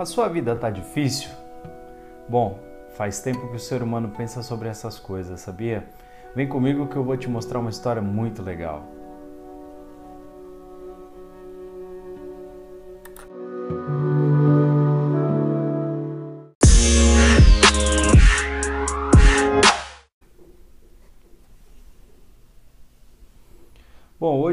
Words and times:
A 0.00 0.06
sua 0.06 0.28
vida 0.28 0.56
tá 0.56 0.70
difícil? 0.70 1.28
Bom, 2.26 2.58
faz 2.94 3.20
tempo 3.20 3.48
que 3.48 3.56
o 3.56 3.60
ser 3.60 3.82
humano 3.82 4.08
pensa 4.16 4.42
sobre 4.42 4.66
essas 4.66 4.98
coisas, 4.98 5.42
sabia? 5.42 5.84
Vem 6.34 6.48
comigo 6.48 6.86
que 6.86 6.96
eu 6.96 7.04
vou 7.04 7.18
te 7.18 7.28
mostrar 7.28 7.58
uma 7.58 7.68
história 7.68 8.00
muito 8.00 8.42
legal. 8.42 8.82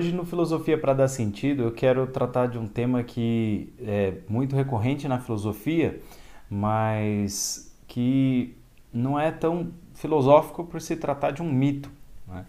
Hoje 0.07 0.16
no 0.16 0.25
Filosofia 0.25 0.77
para 0.77 0.93
Dar 0.93 1.07
Sentido 1.09 1.63
eu 1.63 1.71
quero 1.71 2.07
tratar 2.07 2.48
de 2.48 2.57
um 2.57 2.65
tema 2.65 3.03
que 3.03 3.73
é 3.79 4.13
muito 4.29 4.55
recorrente 4.55 5.05
na 5.05 5.20
filosofia, 5.20 5.99
mas 6.49 7.75
que 7.88 8.55
não 8.93 9.20
é 9.20 9.31
tão 9.31 9.71
filosófico 9.93 10.63
por 10.63 10.79
se 10.79 10.95
tratar 10.95 11.31
de 11.31 11.41
um 11.41 11.51
mito. 11.51 11.91
Né? 12.25 12.45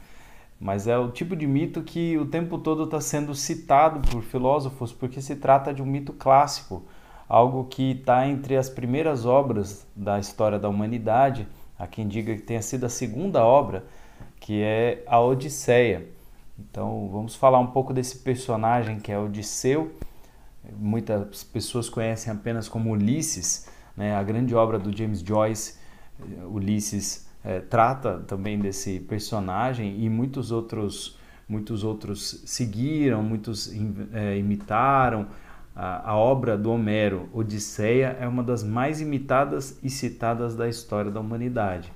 Mas 0.60 0.86
é 0.86 0.96
o 0.96 1.10
tipo 1.10 1.34
de 1.34 1.48
mito 1.48 1.82
que 1.82 2.16
o 2.16 2.26
tempo 2.26 2.58
todo 2.58 2.84
está 2.84 3.00
sendo 3.00 3.34
citado 3.34 4.08
por 4.08 4.22
filósofos 4.22 4.92
porque 4.92 5.20
se 5.20 5.34
trata 5.34 5.74
de 5.74 5.82
um 5.82 5.86
mito 5.86 6.12
clássico, 6.12 6.84
algo 7.28 7.64
que 7.64 7.90
está 7.90 8.26
entre 8.28 8.56
as 8.56 8.70
primeiras 8.70 9.26
obras 9.26 9.84
da 9.96 10.20
história 10.20 10.60
da 10.60 10.68
humanidade. 10.68 11.48
Há 11.76 11.88
quem 11.88 12.06
diga 12.06 12.34
que 12.36 12.42
tenha 12.42 12.62
sido 12.62 12.86
a 12.86 12.88
segunda 12.88 13.44
obra, 13.44 13.84
que 14.38 14.62
é 14.62 15.02
a 15.08 15.20
Odisseia. 15.20 16.17
Então 16.58 17.08
vamos 17.12 17.36
falar 17.36 17.60
um 17.60 17.68
pouco 17.68 17.92
desse 17.92 18.18
personagem 18.18 18.98
que 18.98 19.12
é 19.12 19.18
Odisseu. 19.18 19.92
Muitas 20.76 21.44
pessoas 21.44 21.88
conhecem 21.88 22.32
apenas 22.32 22.68
como 22.68 22.90
Ulisses, 22.90 23.68
né? 23.96 24.14
a 24.14 24.22
grande 24.22 24.54
obra 24.54 24.78
do 24.78 24.94
James 24.96 25.20
Joyce. 25.20 25.78
Eh, 26.20 26.44
Ulisses 26.44 27.28
é, 27.44 27.60
trata 27.60 28.18
também 28.26 28.58
desse 28.58 28.98
personagem 29.00 30.02
e 30.02 30.10
muitos 30.10 30.50
outros, 30.50 31.16
muitos 31.48 31.84
outros 31.84 32.42
seguiram, 32.44 33.22
muitos 33.22 33.72
é, 34.12 34.36
imitaram. 34.36 35.28
A, 35.74 36.10
a 36.10 36.16
obra 36.16 36.58
do 36.58 36.72
Homero, 36.72 37.28
Odisseia, 37.32 38.16
é 38.20 38.26
uma 38.26 38.42
das 38.42 38.64
mais 38.64 39.00
imitadas 39.00 39.78
e 39.80 39.88
citadas 39.88 40.56
da 40.56 40.68
história 40.68 41.10
da 41.10 41.20
humanidade. 41.20 41.92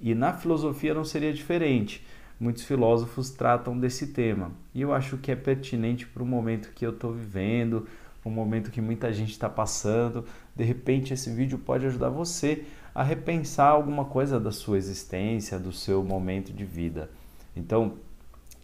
E 0.00 0.12
na 0.12 0.32
filosofia 0.32 0.92
não 0.92 1.04
seria 1.04 1.32
diferente 1.32 2.04
muitos 2.38 2.64
filósofos 2.64 3.30
tratam 3.30 3.78
desse 3.78 4.08
tema. 4.08 4.50
E 4.74 4.80
eu 4.80 4.92
acho 4.92 5.16
que 5.18 5.30
é 5.30 5.36
pertinente 5.36 6.06
para 6.06 6.22
o 6.22 6.26
momento 6.26 6.72
que 6.74 6.84
eu 6.84 6.90
estou 6.90 7.12
vivendo, 7.12 7.86
o 8.24 8.30
momento 8.30 8.70
que 8.70 8.80
muita 8.80 9.12
gente 9.12 9.30
está 9.30 9.48
passando. 9.48 10.24
De 10.54 10.64
repente, 10.64 11.12
esse 11.12 11.30
vídeo 11.30 11.58
pode 11.58 11.86
ajudar 11.86 12.08
você 12.08 12.64
a 12.94 13.02
repensar 13.02 13.68
alguma 13.68 14.04
coisa 14.04 14.38
da 14.38 14.52
sua 14.52 14.76
existência, 14.76 15.58
do 15.58 15.72
seu 15.72 16.02
momento 16.04 16.52
de 16.52 16.64
vida. 16.64 17.10
Então, 17.56 17.94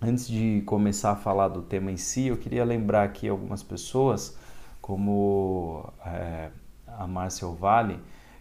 antes 0.00 0.28
de 0.28 0.62
começar 0.66 1.12
a 1.12 1.16
falar 1.16 1.48
do 1.48 1.62
tema 1.62 1.90
em 1.90 1.96
si, 1.96 2.26
eu 2.26 2.36
queria 2.36 2.64
lembrar 2.64 3.04
aqui 3.04 3.28
algumas 3.28 3.62
pessoas, 3.62 4.36
como 4.80 5.92
é, 6.04 6.50
a 6.86 7.06
Márcia 7.06 7.48
Vale, 7.48 7.98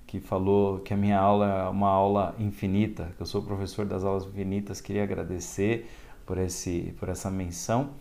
que 0.08 0.22
falou 0.22 0.80
que 0.80 0.94
a 0.94 0.98
minha 0.98 1.20
aula 1.20 1.66
é 1.66 1.70
uma 1.70 1.90
aula 1.90 2.34
infinita, 2.40 3.12
que 3.18 3.22
eu 3.22 3.26
sou 3.26 3.44
professor 3.44 3.86
das 3.86 4.06
aulas 4.06 4.26
infinitas, 4.26 4.80
queria 4.80 5.04
agradecer 5.04 5.86
por, 6.26 6.38
esse, 6.38 6.96
por 6.98 7.10
essa 7.10 7.30
menção. 7.30 7.92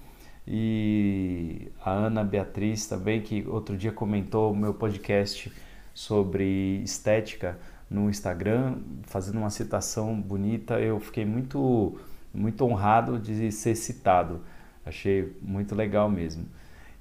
E 0.46 1.72
a 1.84 1.90
Ana 1.90 2.22
Beatriz 2.22 2.86
também, 2.86 3.20
que 3.20 3.44
outro 3.48 3.76
dia 3.76 3.90
comentou 3.90 4.52
o 4.52 4.56
meu 4.56 4.72
podcast 4.72 5.52
sobre 5.92 6.80
estética 6.84 7.58
no 7.90 8.08
Instagram, 8.08 8.76
fazendo 9.02 9.38
uma 9.38 9.50
citação 9.50 10.20
bonita, 10.20 10.78
eu 10.78 11.00
fiquei 11.00 11.24
muito, 11.24 11.98
muito 12.32 12.64
honrado 12.64 13.18
de 13.18 13.50
ser 13.50 13.74
citado. 13.74 14.40
Achei 14.84 15.36
muito 15.42 15.74
legal 15.74 16.08
mesmo. 16.08 16.46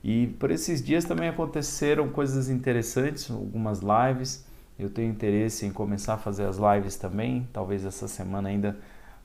E 0.04 0.28
por 0.40 0.50
esses 0.50 0.84
dias 0.84 1.06
também 1.06 1.30
aconteceram 1.30 2.10
coisas 2.10 2.50
interessantes, 2.50 3.30
algumas 3.30 3.82
lives 3.82 4.44
eu 4.78 4.90
tenho 4.90 5.10
interesse 5.10 5.66
em 5.66 5.72
começar 5.72 6.16
a 6.16 6.18
fazer 6.18 6.46
as 6.46 6.58
lives 6.58 6.96
também, 6.96 7.48
talvez 7.54 7.86
essa 7.86 8.08
semana 8.08 8.50
ainda 8.50 8.78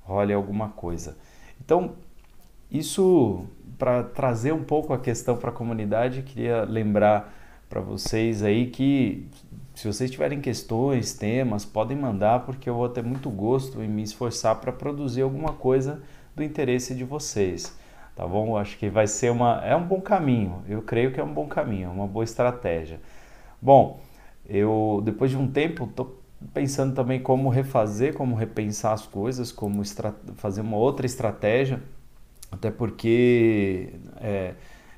role 0.02 0.32
alguma 0.32 0.68
coisa. 0.68 1.16
Então, 1.60 1.94
isso 2.70 3.44
para 3.78 4.02
trazer 4.02 4.52
um 4.52 4.62
pouco 4.62 4.92
a 4.92 4.98
questão 4.98 5.36
para 5.36 5.50
a 5.50 5.52
comunidade, 5.52 6.22
queria 6.22 6.64
lembrar 6.64 7.32
para 7.68 7.80
vocês 7.80 8.42
aí 8.42 8.66
que 8.66 9.28
se 9.74 9.86
vocês 9.86 10.10
tiverem 10.10 10.40
questões, 10.40 11.14
temas, 11.14 11.64
podem 11.64 11.96
mandar 11.96 12.40
porque 12.40 12.68
eu 12.68 12.74
vou 12.74 12.88
ter 12.88 13.02
muito 13.02 13.30
gosto 13.30 13.82
em 13.82 13.88
me 13.88 14.02
esforçar 14.02 14.56
para 14.56 14.72
produzir 14.72 15.22
alguma 15.22 15.52
coisa 15.52 16.02
do 16.36 16.42
interesse 16.42 16.94
de 16.94 17.04
vocês. 17.04 17.74
Tá 18.14 18.26
bom? 18.26 18.56
Acho 18.56 18.76
que 18.76 18.90
vai 18.90 19.06
ser 19.06 19.30
uma 19.30 19.62
é 19.64 19.74
um 19.74 19.86
bom 19.86 20.00
caminho. 20.00 20.62
Eu 20.68 20.82
creio 20.82 21.12
que 21.12 21.20
é 21.20 21.24
um 21.24 21.32
bom 21.32 21.46
caminho, 21.46 21.88
é 21.88 21.90
uma 21.90 22.06
boa 22.06 22.24
estratégia. 22.24 23.00
Bom, 23.62 24.00
eu 24.50 25.00
depois 25.04 25.30
de 25.30 25.36
um 25.36 25.48
tempo 25.48 25.84
estou 25.84 26.20
pensando 26.52 26.94
também 26.94 27.20
como 27.20 27.48
refazer, 27.48 28.14
como 28.14 28.34
repensar 28.34 28.92
as 28.92 29.06
coisas, 29.06 29.52
como 29.52 29.82
fazer 30.36 30.60
uma 30.60 30.76
outra 30.76 31.06
estratégia, 31.06 31.82
até 32.50 32.70
porque 32.70 33.94
é, 34.20 34.54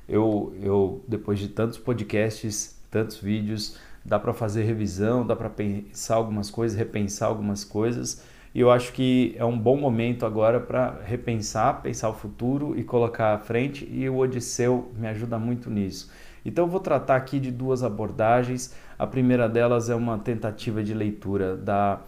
eu, 0.09 0.53
eu 0.61 1.03
depois 1.07 1.39
de 1.39 1.49
tantos 1.49 1.77
podcasts, 1.77 2.79
tantos 2.89 3.17
vídeos, 3.17 3.77
dá 4.03 4.19
para 4.19 4.33
fazer 4.33 4.63
revisão, 4.63 5.25
dá 5.25 5.35
para 5.35 5.49
pensar 5.49 6.15
algumas 6.15 6.49
coisas, 6.49 6.77
repensar 6.77 7.27
algumas 7.27 7.63
coisas. 7.63 8.23
E 8.55 8.59
eu 8.59 8.69
acho 8.69 8.93
que 8.93 9.33
é 9.37 9.43
um 9.43 9.57
bom 9.57 9.75
momento 9.77 10.25
agora 10.25 10.59
para 10.59 11.01
repensar, 11.03 11.81
pensar 11.81 12.09
o 12.09 12.13
futuro 12.13 12.77
e 12.77 12.83
colocar 12.83 13.33
à 13.33 13.39
frente. 13.39 13.87
E 13.91 14.07
o 14.07 14.17
Odisseu 14.17 14.91
me 14.95 15.07
ajuda 15.07 15.39
muito 15.39 15.71
nisso. 15.71 16.11
Então, 16.45 16.65
eu 16.65 16.69
vou 16.69 16.79
tratar 16.79 17.15
aqui 17.15 17.39
de 17.39 17.49
duas 17.49 17.81
abordagens. 17.81 18.75
A 18.97 19.07
primeira 19.07 19.49
delas 19.49 19.89
é 19.89 19.95
uma 19.95 20.17
tentativa 20.17 20.83
de 20.83 20.93
leitura 20.93 21.57
da, 21.57 22.01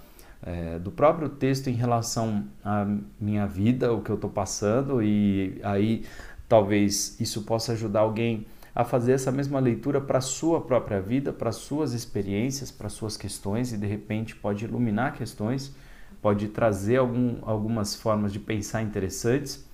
é, 0.44 0.78
do 0.80 0.92
próprio 0.92 1.30
texto 1.30 1.68
em 1.68 1.74
relação 1.74 2.46
à 2.64 2.86
minha 3.20 3.46
vida, 3.46 3.92
o 3.94 4.02
que 4.02 4.10
eu 4.10 4.16
estou 4.16 4.30
passando, 4.30 5.02
e 5.02 5.60
aí 5.64 6.06
talvez 6.48 7.20
isso 7.20 7.44
possa 7.44 7.74
ajudar 7.74 8.02
alguém 8.02 8.46
a 8.76 8.84
fazer 8.84 9.14
essa 9.14 9.32
mesma 9.32 9.60
leitura 9.60 10.02
para 10.02 10.18
a 10.18 10.22
sua 10.22 10.60
própria 10.60 11.00
vida, 11.00 11.32
para 11.32 11.52
suas 11.52 11.94
experiências, 11.94 12.70
para 12.70 12.90
suas 12.90 13.16
questões, 13.16 13.72
e 13.72 13.78
de 13.78 13.88
repente 13.88 14.36
pode 14.36 14.66
iluminar 14.66 15.14
questões, 15.14 15.74
pode 16.22 16.50
trazer 16.50 16.98
algum, 16.98 17.38
algumas 17.44 17.96
formas 17.96 18.34
de 18.34 18.40
pensar 18.40 18.82
interessantes. 18.82 19.66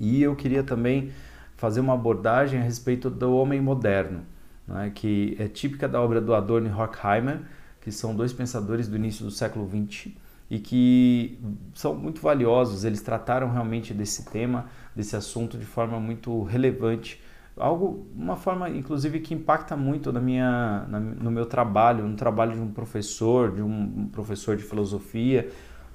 E 0.00 0.20
eu 0.20 0.34
queria 0.34 0.64
também 0.64 1.12
fazer 1.56 1.80
uma 1.80 1.94
abordagem 1.94 2.60
a 2.60 2.62
respeito 2.62 3.08
do 3.08 3.36
homem 3.36 3.60
moderno, 3.60 4.22
né, 4.68 4.92
que 4.94 5.36
é 5.38 5.48
típica 5.48 5.88
da 5.88 6.00
obra 6.00 6.20
do 6.20 6.34
Adorno 6.34 6.68
e 6.68 6.72
Horkheimer, 6.72 7.40
que 7.80 7.90
são 7.90 8.14
dois 8.14 8.32
pensadores 8.32 8.86
do 8.86 8.96
início 8.96 9.24
do 9.24 9.30
século 9.30 9.68
XX 9.68 10.12
e 10.50 10.58
que 10.58 11.38
são 11.74 11.94
muito 11.94 12.20
valiosos. 12.20 12.84
Eles 12.84 13.00
trataram 13.00 13.50
realmente 13.50 13.94
desse 13.94 14.26
tema, 14.30 14.66
desse 14.94 15.16
assunto 15.16 15.56
de 15.56 15.64
forma 15.64 15.98
muito 15.98 16.42
relevante, 16.44 17.20
algo, 17.56 18.06
uma 18.14 18.36
forma, 18.36 18.68
inclusive, 18.70 19.20
que 19.20 19.34
impacta 19.34 19.76
muito 19.76 20.12
na 20.12 20.20
minha, 20.20 20.86
na, 20.88 21.00
no 21.00 21.30
meu 21.30 21.46
trabalho, 21.46 22.06
no 22.06 22.16
trabalho 22.16 22.52
de 22.52 22.60
um 22.60 22.70
professor, 22.70 23.52
de 23.52 23.62
um 23.62 24.08
professor 24.12 24.56
de 24.56 24.62
filosofia. 24.62 25.50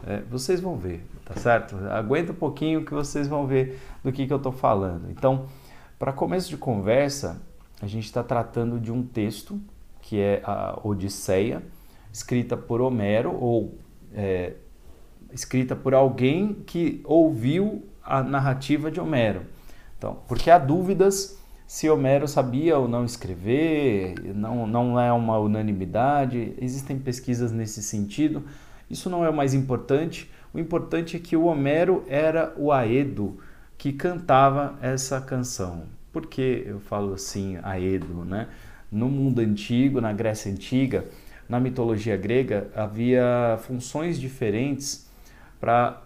É, 0.06 0.22
vocês 0.30 0.60
vão 0.60 0.76
ver, 0.76 1.06
tá 1.24 1.36
certo? 1.36 1.78
Aguenta 1.90 2.34
um 2.34 2.36
pouquinho 2.36 2.84
que 2.84 2.94
vocês 2.94 3.28
vão 3.28 3.48
ver 3.48 3.80
do 4.04 4.12
que, 4.12 4.28
que 4.28 4.34
eu 4.34 4.38
estou 4.38 4.52
falando. 4.52 5.10
Então, 5.10 5.46
para 5.98 6.12
começo 6.12 6.50
de 6.50 6.58
conversa, 6.58 7.42
a 7.84 7.88
gente 7.88 8.06
está 8.06 8.24
tratando 8.24 8.80
de 8.80 8.92
um 8.94 9.04
texto 9.04 9.60
que 10.02 10.18
é 10.18 10.42
a 10.46 10.80
Odisseia, 10.82 11.62
escrita 12.14 12.56
por 12.56 12.80
Homero 12.80 13.36
ou 13.38 13.78
é, 14.14 14.54
escrita 15.34 15.76
por 15.76 15.94
alguém 15.94 16.54
que 16.66 17.02
ouviu 17.04 17.84
a 18.02 18.24
narrativa 18.24 18.90
de 18.90 19.02
Homero. 19.02 19.42
Então, 19.98 20.20
porque 20.30 20.50
há 20.50 20.58
dúvidas 20.58 21.38
se 21.68 21.90
Homero 21.90 22.26
sabia 22.26 22.78
ou 22.78 22.88
não 22.88 23.04
escrever, 23.04 24.16
não, 24.34 24.66
não 24.66 24.98
é 24.98 25.12
uma 25.12 25.38
unanimidade, 25.38 26.54
existem 26.62 26.98
pesquisas 26.98 27.52
nesse 27.52 27.84
sentido. 27.84 28.44
Isso 28.90 29.10
não 29.10 29.26
é 29.26 29.30
o 29.30 29.34
mais 29.34 29.54
importante. 29.54 30.32
O 30.54 30.60
importante 30.60 31.18
é 31.18 31.20
que 31.20 31.36
o 31.36 31.46
Homero 31.46 32.06
era 32.08 32.54
o 32.56 32.72
Aedo 32.72 33.40
que 33.78 33.92
cantava 33.92 34.78
essa 34.82 35.20
canção. 35.20 35.84
Por 36.14 36.28
que 36.28 36.64
eu 36.66 36.80
falo 36.80 37.14
assim, 37.14 37.58
Aedo, 37.64 38.24
né? 38.24 38.48
No 38.92 39.10
mundo 39.10 39.40
antigo, 39.40 40.00
na 40.00 40.14
Grécia 40.14 40.52
antiga, 40.52 41.06
na 41.50 41.60
mitologia 41.60 42.16
grega, 42.16 42.70
havia 42.76 43.58
funções 43.64 44.20
diferentes 44.20 45.10
para 45.60 46.04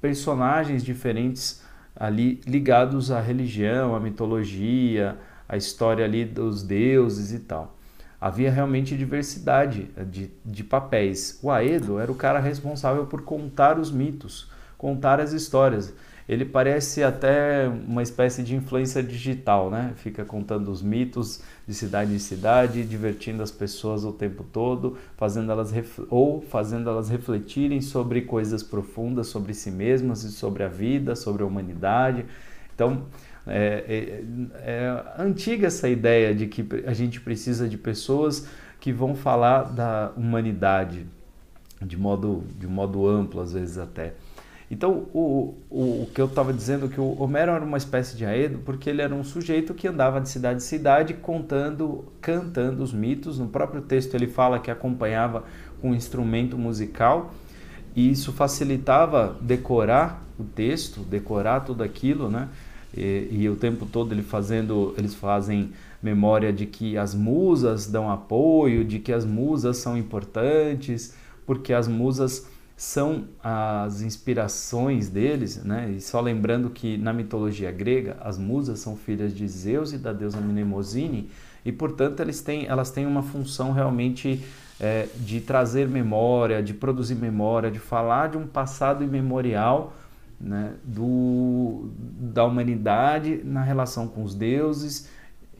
personagens 0.00 0.84
diferentes 0.84 1.62
ali 1.96 2.40
ligados 2.46 3.10
à 3.10 3.20
religião, 3.20 3.96
à 3.96 4.00
mitologia, 4.00 5.16
à 5.48 5.56
história 5.56 6.04
ali 6.04 6.24
dos 6.24 6.62
deuses 6.62 7.32
e 7.32 7.40
tal. 7.40 7.76
Havia 8.20 8.50
realmente 8.50 8.96
diversidade 8.96 9.90
de, 10.10 10.30
de 10.44 10.64
papéis. 10.64 11.38
O 11.42 11.50
Aedo 11.50 11.98
era 11.98 12.10
o 12.10 12.14
cara 12.14 12.38
responsável 12.38 13.06
por 13.06 13.22
contar 13.22 13.78
os 13.78 13.90
mitos, 13.90 14.50
contar 14.76 15.20
as 15.20 15.32
histórias. 15.32 15.92
Ele 16.28 16.44
parece 16.44 17.02
até 17.02 17.66
uma 17.66 18.02
espécie 18.02 18.42
de 18.42 18.54
influência 18.54 19.02
digital, 19.02 19.70
né? 19.70 19.94
Fica 19.96 20.24
contando 20.26 20.70
os 20.70 20.82
mitos 20.82 21.40
de 21.66 21.72
cidade 21.72 22.12
em 22.12 22.18
cidade, 22.18 22.84
divertindo 22.84 23.42
as 23.42 23.50
pessoas 23.50 24.04
o 24.04 24.12
tempo 24.12 24.44
todo, 24.44 24.98
fazendo 25.16 25.50
elas 25.50 25.72
ou 26.10 26.42
fazendo 26.42 26.90
elas 26.90 27.08
refletirem 27.08 27.80
sobre 27.80 28.22
coisas 28.22 28.62
profundas 28.62 29.28
sobre 29.28 29.54
si 29.54 29.70
mesmas 29.70 30.22
e 30.22 30.30
sobre 30.30 30.62
a 30.62 30.68
vida, 30.68 31.16
sobre 31.16 31.42
a 31.42 31.46
humanidade. 31.46 32.26
Então, 32.74 33.06
é, 33.46 33.84
é, 33.88 34.70
é 34.70 35.04
antiga 35.18 35.68
essa 35.68 35.88
ideia 35.88 36.34
de 36.34 36.46
que 36.46 36.66
a 36.86 36.92
gente 36.92 37.20
precisa 37.22 37.66
de 37.66 37.78
pessoas 37.78 38.46
que 38.78 38.92
vão 38.92 39.14
falar 39.14 39.64
da 39.64 40.12
humanidade 40.14 41.06
de 41.80 41.96
modo, 41.96 42.44
de 42.58 42.66
modo 42.66 43.06
amplo, 43.06 43.40
às 43.40 43.52
vezes 43.52 43.78
até. 43.78 44.14
Então, 44.70 45.06
o, 45.14 45.54
o, 45.70 46.02
o 46.02 46.10
que 46.14 46.20
eu 46.20 46.26
estava 46.26 46.52
dizendo 46.52 46.88
que 46.88 47.00
o 47.00 47.20
Homero 47.22 47.52
era 47.52 47.64
uma 47.64 47.78
espécie 47.78 48.16
de 48.16 48.26
Aedo, 48.26 48.58
porque 48.58 48.90
ele 48.90 49.00
era 49.00 49.14
um 49.14 49.24
sujeito 49.24 49.72
que 49.72 49.88
andava 49.88 50.20
de 50.20 50.28
cidade 50.28 50.58
em 50.58 50.66
cidade 50.66 51.14
contando, 51.14 52.04
cantando 52.20 52.82
os 52.82 52.92
mitos. 52.92 53.38
No 53.38 53.48
próprio 53.48 53.80
texto 53.80 54.14
ele 54.14 54.26
fala 54.26 54.58
que 54.58 54.70
acompanhava 54.70 55.44
com 55.80 55.90
um 55.90 55.94
instrumento 55.94 56.58
musical 56.58 57.32
e 57.96 58.10
isso 58.10 58.32
facilitava 58.32 59.36
decorar 59.40 60.22
o 60.38 60.44
texto, 60.44 61.00
decorar 61.00 61.60
tudo 61.60 61.82
aquilo, 61.82 62.30
né? 62.30 62.48
E, 62.96 63.28
e, 63.30 63.48
o 63.48 63.56
tempo 63.56 63.86
todo 63.86 64.12
ele 64.12 64.22
fazendo, 64.22 64.94
eles 64.96 65.14
fazem 65.14 65.72
memória 66.02 66.52
de 66.52 66.64
que 66.64 66.96
as 66.96 67.14
musas 67.14 67.86
dão 67.86 68.10
apoio, 68.10 68.84
de 68.84 68.98
que 68.98 69.12
as 69.12 69.24
musas 69.24 69.78
são 69.78 69.96
importantes, 69.96 71.14
porque 71.44 71.72
as 71.72 71.86
musas 71.86 72.46
são 72.78 73.24
as 73.42 74.02
inspirações 74.02 75.08
deles, 75.08 75.64
né? 75.64 75.90
E 75.90 76.00
só 76.00 76.20
lembrando 76.20 76.70
que 76.70 76.96
na 76.96 77.12
mitologia 77.12 77.72
grega 77.72 78.16
as 78.20 78.38
musas 78.38 78.78
são 78.78 78.96
filhas 78.96 79.34
de 79.34 79.48
Zeus 79.48 79.92
e 79.92 79.98
da 79.98 80.12
deusa 80.12 80.40
Mnemosine 80.40 81.28
e 81.64 81.72
portanto 81.72 82.20
eles 82.20 82.40
têm, 82.40 82.66
elas 82.66 82.92
têm 82.92 83.04
uma 83.04 83.20
função 83.20 83.72
realmente 83.72 84.44
é, 84.78 85.08
de 85.16 85.40
trazer 85.40 85.88
memória, 85.88 86.62
de 86.62 86.72
produzir 86.72 87.16
memória, 87.16 87.68
de 87.68 87.80
falar 87.80 88.28
de 88.28 88.38
um 88.38 88.46
passado 88.46 89.02
imemorial 89.02 89.92
né, 90.40 90.74
do, 90.84 91.90
da 91.98 92.44
humanidade 92.44 93.40
na 93.44 93.64
relação 93.64 94.06
com 94.06 94.22
os 94.22 94.36
deuses 94.36 95.08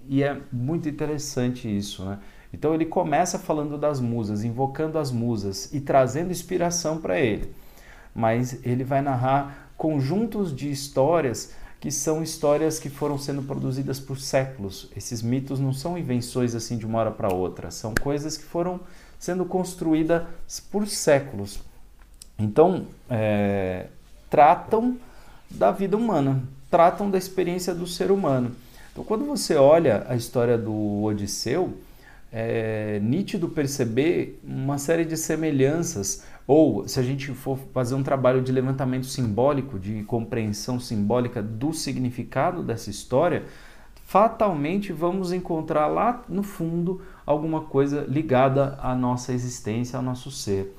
e 0.09 0.23
é 0.23 0.41
muito 0.53 0.88
interessante 0.88 1.69
isso, 1.69 2.05
né? 2.05 2.19
Então 2.52 2.74
ele 2.74 2.86
começa 2.86 3.38
falando 3.38 3.76
das 3.76 4.00
musas, 4.00 4.44
invocando 4.44 4.98
as 4.98 5.10
musas 5.10 5.72
e 5.72 5.80
trazendo 5.80 6.30
inspiração 6.30 6.98
para 6.98 7.18
ele. 7.20 7.52
Mas 8.14 8.64
ele 8.64 8.84
vai 8.84 9.02
narrar 9.02 9.70
conjuntos 9.76 10.54
de 10.54 10.70
histórias 10.70 11.52
que 11.80 11.90
são 11.90 12.22
histórias 12.22 12.78
que 12.78 12.90
foram 12.90 13.16
sendo 13.16 13.42
produzidas 13.42 14.00
por 14.00 14.18
séculos. 14.18 14.90
Esses 14.96 15.22
mitos 15.22 15.60
não 15.60 15.72
são 15.72 15.96
invenções 15.96 16.54
assim 16.54 16.76
de 16.76 16.84
uma 16.84 16.98
hora 16.98 17.10
para 17.10 17.32
outra, 17.32 17.70
são 17.70 17.94
coisas 17.94 18.36
que 18.36 18.44
foram 18.44 18.80
sendo 19.18 19.44
construídas 19.44 20.24
por 20.70 20.86
séculos. 20.88 21.60
Então, 22.38 22.86
é, 23.08 23.86
tratam 24.30 24.96
da 25.50 25.70
vida 25.70 25.96
humana, 25.96 26.42
tratam 26.70 27.10
da 27.10 27.18
experiência 27.18 27.74
do 27.74 27.86
ser 27.86 28.10
humano. 28.10 28.52
Então, 28.92 29.04
quando 29.04 29.24
você 29.24 29.54
olha 29.54 30.04
a 30.08 30.16
história 30.16 30.58
do 30.58 31.02
Odisseu, 31.02 31.74
é 32.32 33.00
nítido 33.00 33.48
perceber 33.48 34.40
uma 34.44 34.78
série 34.78 35.04
de 35.04 35.16
semelhanças, 35.16 36.25
ou 36.46 36.86
se 36.86 37.00
a 37.00 37.02
gente 37.02 37.32
for 37.32 37.58
fazer 37.72 37.94
um 37.94 38.02
trabalho 38.02 38.42
de 38.42 38.52
levantamento 38.52 39.06
simbólico, 39.06 39.78
de 39.78 40.02
compreensão 40.04 40.78
simbólica 40.78 41.42
do 41.42 41.72
significado 41.72 42.62
dessa 42.62 42.90
história, 42.90 43.44
fatalmente 44.04 44.92
vamos 44.92 45.32
encontrar 45.32 45.86
lá 45.86 46.25
no 46.28 46.42
fundo 46.42 47.02
alguma 47.26 47.62
coisa 47.62 48.06
ligada 48.08 48.78
à 48.81 48.94
nossa 48.94 49.32
existência, 49.32 49.96
ao 49.96 50.02
nosso 50.02 50.31
ser. 50.31 50.74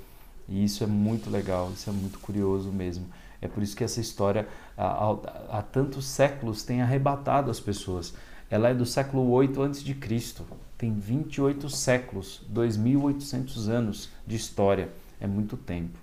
E 0.47 0.63
isso 0.63 0.83
é 0.83 0.87
muito 0.87 1.29
legal, 1.29 1.71
isso 1.73 1.89
é 1.89 1.93
muito 1.93 2.19
curioso 2.19 2.71
mesmo. 2.71 3.05
É 3.41 3.47
por 3.47 3.61
isso 3.63 3.75
que 3.75 3.83
essa 3.83 4.01
história 4.01 4.47
há, 4.75 5.15
há 5.49 5.61
tantos 5.61 6.05
séculos 6.05 6.63
tem 6.63 6.81
arrebatado 6.81 7.49
as 7.49 7.59
pessoas. 7.59 8.13
Ela 8.49 8.69
é 8.69 8.73
do 8.73 8.85
século 8.85 9.29
8 9.29 9.61
a.C 9.61 10.68
tem 10.79 10.93
28 10.93 11.69
séculos, 11.69 12.41
2.800 12.51 13.67
anos 13.67 14.09
de 14.25 14.37
história, 14.37 14.87
é 15.19 15.27
muito 15.27 15.57
tempo. 15.57 15.99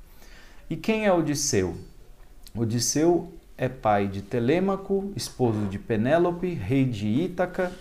E 0.69 0.77
quem 0.77 1.07
é 1.07 1.13
Odisseu? 1.13 1.75
Odisseu 2.55 3.33
é 3.57 3.71
pai 3.71 4.07
de 4.07 4.21
Telêmaco, 4.21 5.11
esposo 5.17 5.65
de 5.65 5.79
Penélope, 5.79 6.53
rei 6.53 6.85
de 6.85 7.07
Ítaca. 7.09 7.73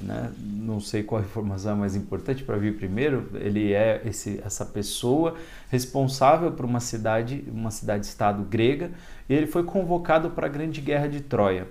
Né? 0.00 0.32
Não 0.38 0.78
sei 0.78 1.02
qual 1.02 1.20
a 1.20 1.24
informação 1.24 1.76
mais 1.76 1.96
importante 1.96 2.44
para 2.44 2.56
vir 2.56 2.76
primeiro. 2.76 3.28
Ele 3.34 3.72
é 3.72 4.00
esse, 4.04 4.40
essa 4.44 4.64
pessoa 4.64 5.34
responsável 5.68 6.52
por 6.52 6.64
uma 6.64 6.78
cidade, 6.78 7.44
uma 7.52 7.72
cidade-estado 7.72 8.44
grega. 8.44 8.92
E 9.28 9.34
ele 9.34 9.48
foi 9.48 9.64
convocado 9.64 10.30
para 10.30 10.46
a 10.46 10.50
grande 10.50 10.80
guerra 10.80 11.08
de 11.08 11.20
Troia 11.22 11.66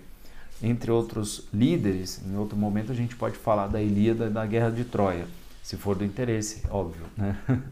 entre 0.62 0.92
outros 0.92 1.48
líderes, 1.54 2.22
em 2.26 2.36
outro 2.38 2.58
momento 2.58 2.92
a 2.92 2.96
gente 2.96 3.16
pode 3.16 3.38
falar 3.38 3.68
da 3.68 3.82
Ilíada 3.82 4.28
e 4.28 4.30
da 4.30 4.46
Guerra 4.46 4.70
de 4.70 4.84
Troia, 4.84 5.26
se 5.64 5.78
for 5.78 5.96
do 5.96 6.04
interesse, 6.04 6.64
óbvio. 6.70 7.06
Né? 7.18 7.38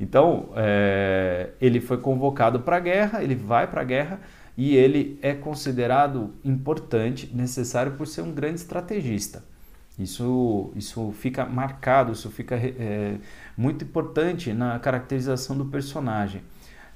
Então, 0.00 0.50
é, 0.54 1.50
ele 1.60 1.80
foi 1.80 1.98
convocado 1.98 2.60
para 2.60 2.76
a 2.76 2.78
guerra, 2.78 3.20
ele 3.20 3.34
vai 3.34 3.66
para 3.66 3.80
a 3.80 3.84
guerra 3.84 4.20
e 4.56 4.76
ele 4.76 5.18
é 5.20 5.34
considerado 5.34 6.34
importante, 6.44 7.28
necessário 7.34 7.92
por 7.92 8.06
ser 8.06 8.22
um 8.22 8.32
grande 8.32 8.60
estrategista. 8.60 9.42
Isso, 9.98 10.72
isso 10.76 11.12
fica 11.18 11.44
marcado, 11.44 12.12
isso 12.12 12.30
fica 12.30 12.54
é, 12.54 13.16
muito 13.56 13.84
importante 13.84 14.52
na 14.52 14.78
caracterização 14.78 15.56
do 15.58 15.64
personagem. 15.64 16.42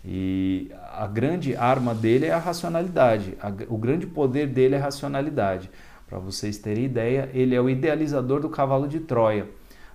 E 0.05 0.71
a 0.93 1.07
grande 1.07 1.55
arma 1.55 1.95
dele 1.95 2.27
é 2.27 2.33
a 2.33 2.39
racionalidade, 2.39 3.37
a, 3.41 3.53
o 3.69 3.79
grande 3.79 4.07
poder 4.07 4.49
dele 4.49 4.75
é 4.75 4.79
a 4.79 4.83
racionalidade. 4.83 5.71
Para 6.09 6.19
vocês 6.19 6.59
terem 6.59 6.85
ideia, 6.85 7.31
ele 7.33 7.55
é 7.55 7.61
o 7.61 7.71
idealizador 7.71 8.41
do 8.41 8.49
cavalo 8.49 8.89
de 8.89 9.01
Troia. 9.01 9.49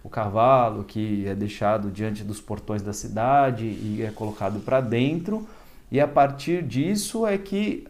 O 0.04 0.10
cavalo 0.10 0.84
que 0.84 1.28
é 1.28 1.36
deixado 1.36 1.92
diante 1.92 2.24
dos 2.24 2.40
portões 2.40 2.82
da 2.82 2.94
cidade 2.94 3.66
e 3.66 4.02
é 4.02 4.10
colocado 4.10 4.60
para 4.62 4.80
dentro, 4.80 5.48
e 5.92 6.00
a 6.00 6.08
partir 6.08 6.64
disso 6.64 7.26
é 7.28 7.38
que 7.38 7.86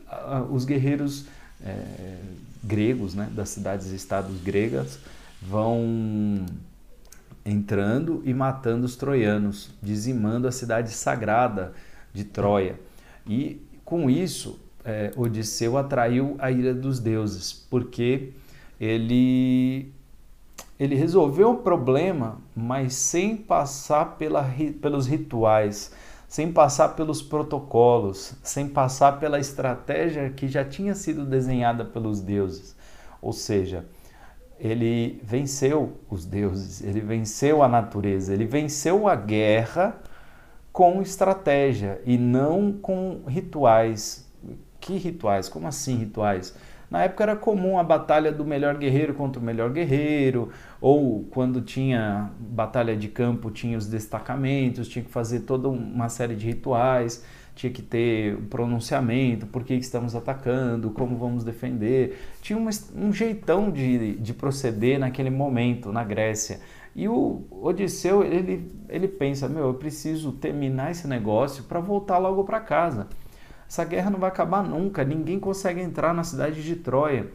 os 0.51 0.65
guerreiros 0.65 1.25
é, 1.63 2.17
gregos, 2.63 3.13
né, 3.13 3.29
das 3.31 3.49
cidades 3.49 3.91
e 3.91 3.95
estados 3.95 4.41
gregas, 4.41 4.99
vão 5.41 6.45
entrando 7.45 8.21
e 8.25 8.33
matando 8.33 8.85
os 8.85 8.95
troianos, 8.95 9.71
dizimando 9.81 10.47
a 10.47 10.51
cidade 10.51 10.91
sagrada 10.91 11.73
de 12.17 12.23
Troia. 12.23 12.79
E 13.27 13.61
com 13.85 14.09
isso, 14.09 14.59
é, 14.83 15.11
Odisseu 15.15 15.77
atraiu 15.77 16.35
a 16.39 16.49
ira 16.49 16.73
dos 16.73 16.99
deuses, 16.99 17.53
porque 17.53 18.33
ele, 18.79 19.93
ele 20.79 20.95
resolveu 20.95 21.51
o 21.51 21.57
problema, 21.57 22.41
mas 22.55 22.95
sem 22.95 23.37
passar 23.37 24.17
pela, 24.17 24.43
pelos 24.81 25.05
rituais, 25.05 25.93
sem 26.27 26.51
passar 26.51 26.89
pelos 26.89 27.21
protocolos, 27.21 28.33
sem 28.43 28.67
passar 28.67 29.19
pela 29.19 29.39
estratégia 29.39 30.29
que 30.31 30.47
já 30.47 30.65
tinha 30.65 30.95
sido 30.95 31.23
desenhada 31.23 31.85
pelos 31.85 32.19
deuses. 32.19 32.75
Ou 33.21 33.31
seja, 33.31 33.85
ele 34.59 35.21
venceu 35.23 35.97
os 36.09 36.25
deuses, 36.25 36.81
ele 36.81 36.99
venceu 36.99 37.61
a 37.61 37.67
natureza, 37.67 38.33
ele 38.33 38.45
venceu 38.45 39.07
a 39.07 39.15
guerra 39.15 39.95
com 40.77 41.01
estratégia 41.01 41.99
e 42.05 42.19
não 42.19 42.71
com 42.71 43.21
rituais. 43.27 44.31
Que 44.79 44.95
rituais? 44.95 45.49
Como 45.49 45.67
assim 45.67 45.95
rituais? 45.95 46.55
Na 46.87 47.01
época 47.01 47.23
era 47.23 47.35
comum 47.35 47.79
a 47.79 47.83
batalha 47.83 48.31
do 48.31 48.45
melhor 48.45 48.77
guerreiro 48.77 49.15
contra 49.15 49.41
o 49.41 49.43
melhor 49.43 49.71
guerreiro, 49.71 50.51
ou 50.79 51.23
quando 51.31 51.61
tinha 51.61 52.29
batalha 52.39 52.95
de 52.95 53.07
campo, 53.07 53.49
tinha 53.49 53.75
os 53.75 53.87
destacamentos, 53.87 54.87
tinha 54.87 55.03
que 55.03 55.09
fazer 55.09 55.39
toda 55.39 55.67
uma 55.67 56.09
série 56.09 56.35
de 56.35 56.45
rituais, 56.45 57.25
tinha 57.55 57.73
que 57.73 57.81
ter 57.81 58.35
um 58.35 58.45
pronunciamento, 58.45 59.47
por 59.47 59.63
que 59.63 59.73
estamos 59.73 60.15
atacando, 60.15 60.91
como 60.91 61.17
vamos 61.17 61.43
defender. 61.43 62.19
Tinha 62.39 62.55
um, 62.55 62.69
um 62.95 63.11
jeitão 63.11 63.71
de, 63.71 64.15
de 64.17 64.31
proceder 64.31 64.99
naquele 64.99 65.31
momento 65.31 65.91
na 65.91 66.03
Grécia. 66.03 66.59
E 66.97 67.07
o 67.07 67.45
Odisseu, 67.51 68.23
ele, 68.23 68.71
ele 68.89 69.07
pensa, 69.07 69.47
meu, 69.47 69.67
eu 69.67 69.73
preciso 69.75 70.31
terminar 70.31 70.89
esse 70.89 71.07
negócio 71.07 71.65
para 71.65 71.79
voltar 71.79 72.17
logo 72.17 72.43
para 72.43 72.59
casa. 72.59 73.07
Essa 73.69 73.85
guerra 73.85 74.09
não 74.09 74.17
vai 74.17 74.29
acabar 74.29 74.63
nunca, 74.63 75.03
ninguém 75.03 75.39
consegue 75.39 75.79
entrar 75.79 76.11
na 76.11 76.23
cidade 76.23 76.63
de 76.63 76.75
Troia. 76.75 77.27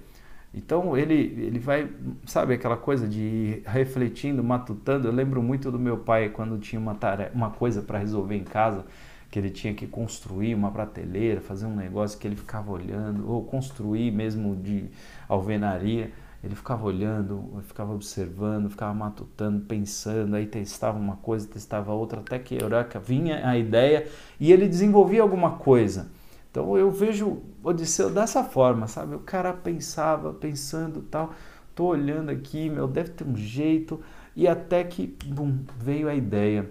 Então 0.53 0.97
ele, 0.99 1.15
ele 1.15 1.61
vai, 1.61 1.89
sabe, 2.27 2.55
aquela 2.55 2.77
coisa 2.77 3.07
de 3.07 3.21
ir 3.21 3.63
refletindo, 3.65 4.43
matutando. 4.43 5.07
Eu 5.07 5.13
lembro 5.13 5.41
muito 5.41 5.71
do 5.71 5.79
meu 5.79 5.99
pai 5.99 6.31
quando 6.31 6.59
tinha 6.59 6.81
uma, 6.81 6.97
tarefa, 6.97 7.31
uma 7.33 7.51
coisa 7.51 7.81
para 7.83 8.01
resolver 8.01 8.35
em 8.35 8.43
casa, 8.43 8.85
que 9.31 9.39
ele 9.39 9.49
tinha 9.49 9.73
que 9.73 9.87
construir 9.87 10.57
uma 10.57 10.73
prateleira, 10.73 11.41
fazer 11.41 11.67
um 11.67 11.77
negócio 11.77 12.19
que 12.19 12.27
ele 12.27 12.35
ficava 12.35 12.73
olhando, 12.73 13.31
ou 13.31 13.45
construir 13.45 14.11
mesmo 14.11 14.57
de 14.57 14.87
alvenaria. 15.29 16.11
Ele 16.43 16.57
ficava 16.57 16.85
olhando, 16.85 17.63
ficava 17.63 17.93
observando, 17.93 18.69
ficava 18.69 18.93
matutando, 18.93 19.61
pensando, 19.61 20.35
aí 20.35 20.47
testava 20.47 20.99
uma 20.99 21.17
coisa, 21.17 21.47
testava 21.47 21.93
outra, 21.93 22.21
até 22.21 22.39
que 22.39 22.61
Eureka 22.61 22.99
vinha 22.99 23.49
a 23.49 23.57
ideia 23.57 24.09
e 24.41 24.53
ele 24.53 24.67
desenvolvia 24.67 25.23
alguma 25.23 25.53
coisa. 25.53 26.09
Então 26.51 26.77
eu 26.77 26.91
vejo 26.91 27.43
Odisseu 27.63 28.11
dessa 28.11 28.43
forma, 28.43 28.89
sabe? 28.89 29.15
O 29.15 29.21
cara 29.21 29.53
pensava, 29.53 30.33
pensando 30.33 31.03
tal, 31.03 31.33
tô 31.77 31.87
olhando 31.87 32.31
aqui, 32.31 32.69
meu, 32.69 32.89
deve 32.89 33.11
ter 33.11 33.25
um 33.25 33.37
jeito, 33.37 34.01
e 34.35 34.49
até 34.49 34.83
que, 34.83 35.07
bum, 35.27 35.61
veio 35.79 36.09
a 36.09 36.15
ideia. 36.15 36.69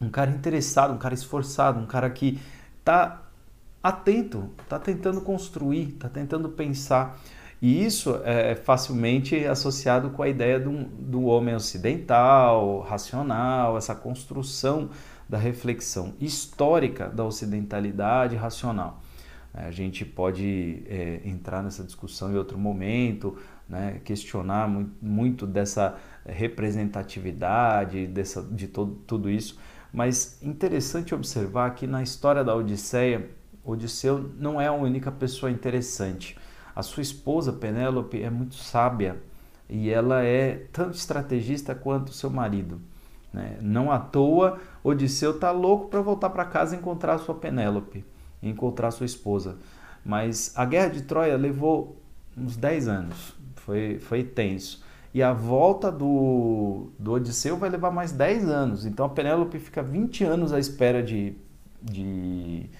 Um 0.00 0.08
cara 0.08 0.30
interessado, 0.30 0.94
um 0.94 0.98
cara 0.98 1.14
esforçado, 1.14 1.80
um 1.80 1.86
cara 1.86 2.08
que 2.08 2.38
tá 2.84 3.22
atento, 3.82 4.50
tá 4.68 4.78
tentando 4.78 5.20
construir, 5.20 5.92
tá 5.92 6.08
tentando 6.08 6.48
pensar. 6.48 7.18
E 7.60 7.84
isso 7.84 8.20
é 8.24 8.54
facilmente 8.54 9.44
associado 9.44 10.10
com 10.10 10.22
a 10.22 10.28
ideia 10.28 10.60
do, 10.60 10.84
do 10.84 11.24
homem 11.24 11.54
ocidental, 11.54 12.80
racional, 12.80 13.76
essa 13.76 13.94
construção 13.94 14.90
da 15.28 15.36
reflexão 15.36 16.14
histórica 16.20 17.08
da 17.08 17.24
ocidentalidade 17.24 18.36
racional. 18.36 19.02
É, 19.54 19.66
a 19.66 19.70
gente 19.70 20.04
pode 20.04 20.82
é, 20.86 21.20
entrar 21.24 21.62
nessa 21.62 21.82
discussão 21.82 22.32
em 22.32 22.36
outro 22.36 22.58
momento, 22.58 23.36
né, 23.68 24.00
questionar 24.04 24.68
muito, 24.68 24.92
muito, 25.02 25.46
dessa 25.46 25.96
representatividade, 26.24 28.06
dessa, 28.06 28.42
de 28.42 28.68
todo, 28.68 28.94
tudo 29.06 29.28
isso, 29.28 29.58
mas 29.92 30.38
interessante 30.42 31.14
observar 31.14 31.74
que 31.74 31.86
na 31.86 32.02
história 32.02 32.44
da 32.44 32.54
Odisseia, 32.54 33.28
Odisseu 33.64 34.30
não 34.38 34.60
é 34.60 34.66
a 34.66 34.72
única 34.72 35.10
pessoa 35.10 35.50
interessante. 35.50 36.36
A 36.78 36.82
sua 36.84 37.00
esposa 37.00 37.52
Penélope 37.52 38.22
é 38.22 38.30
muito 38.30 38.54
sábia 38.54 39.20
e 39.68 39.90
ela 39.90 40.22
é 40.22 40.62
tanto 40.72 40.94
estrategista 40.94 41.74
quanto 41.74 42.12
seu 42.12 42.30
marido. 42.30 42.80
Né? 43.32 43.58
Não 43.60 43.90
à 43.90 43.98
toa, 43.98 44.60
Odisseu 44.84 45.32
está 45.32 45.50
louco 45.50 45.88
para 45.88 46.00
voltar 46.00 46.30
para 46.30 46.44
casa 46.44 46.76
e 46.76 46.78
encontrar 46.78 47.18
sua 47.18 47.34
Penélope, 47.34 48.04
encontrar 48.40 48.92
sua 48.92 49.06
esposa. 49.06 49.58
Mas 50.04 50.52
a 50.54 50.64
guerra 50.64 50.90
de 50.90 51.02
Troia 51.02 51.36
levou 51.36 52.00
uns 52.36 52.56
10 52.56 52.86
anos, 52.86 53.34
foi, 53.56 53.98
foi 53.98 54.22
tenso. 54.22 54.80
E 55.12 55.20
a 55.20 55.32
volta 55.32 55.90
do, 55.90 56.92
do 56.96 57.10
Odisseu 57.14 57.56
vai 57.56 57.70
levar 57.70 57.90
mais 57.90 58.12
10 58.12 58.48
anos. 58.48 58.86
Então 58.86 59.04
a 59.04 59.08
Penélope 59.08 59.58
fica 59.58 59.82
20 59.82 60.22
anos 60.22 60.52
à 60.52 60.60
espera 60.60 61.02
de, 61.02 61.34
de 61.82 62.70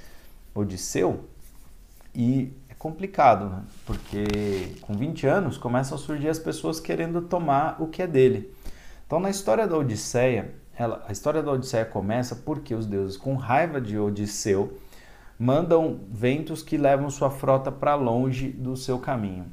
Odisseu. 0.54 1.24
E 2.14 2.52
complicado, 2.78 3.48
né? 3.48 3.62
porque 3.84 4.76
com 4.82 4.94
20 4.94 5.26
anos 5.26 5.58
começam 5.58 5.96
a 5.96 6.00
surgir 6.00 6.28
as 6.28 6.38
pessoas 6.38 6.78
querendo 6.78 7.22
tomar 7.22 7.76
o 7.82 7.88
que 7.88 8.02
é 8.02 8.06
dele. 8.06 8.52
Então, 9.06 9.18
na 9.18 9.30
história 9.30 9.66
da 9.66 9.76
Odisseia, 9.76 10.54
ela, 10.76 11.04
a 11.08 11.12
história 11.12 11.42
da 11.42 11.50
Odisseia 11.50 11.84
começa 11.84 12.36
porque 12.36 12.74
os 12.74 12.86
deuses, 12.86 13.16
com 13.16 13.34
raiva 13.34 13.80
de 13.80 13.98
Odisseu, 13.98 14.78
mandam 15.38 16.00
ventos 16.10 16.62
que 16.62 16.76
levam 16.76 17.10
sua 17.10 17.30
frota 17.30 17.72
para 17.72 17.94
longe 17.94 18.48
do 18.48 18.76
seu 18.76 18.98
caminho. 18.98 19.46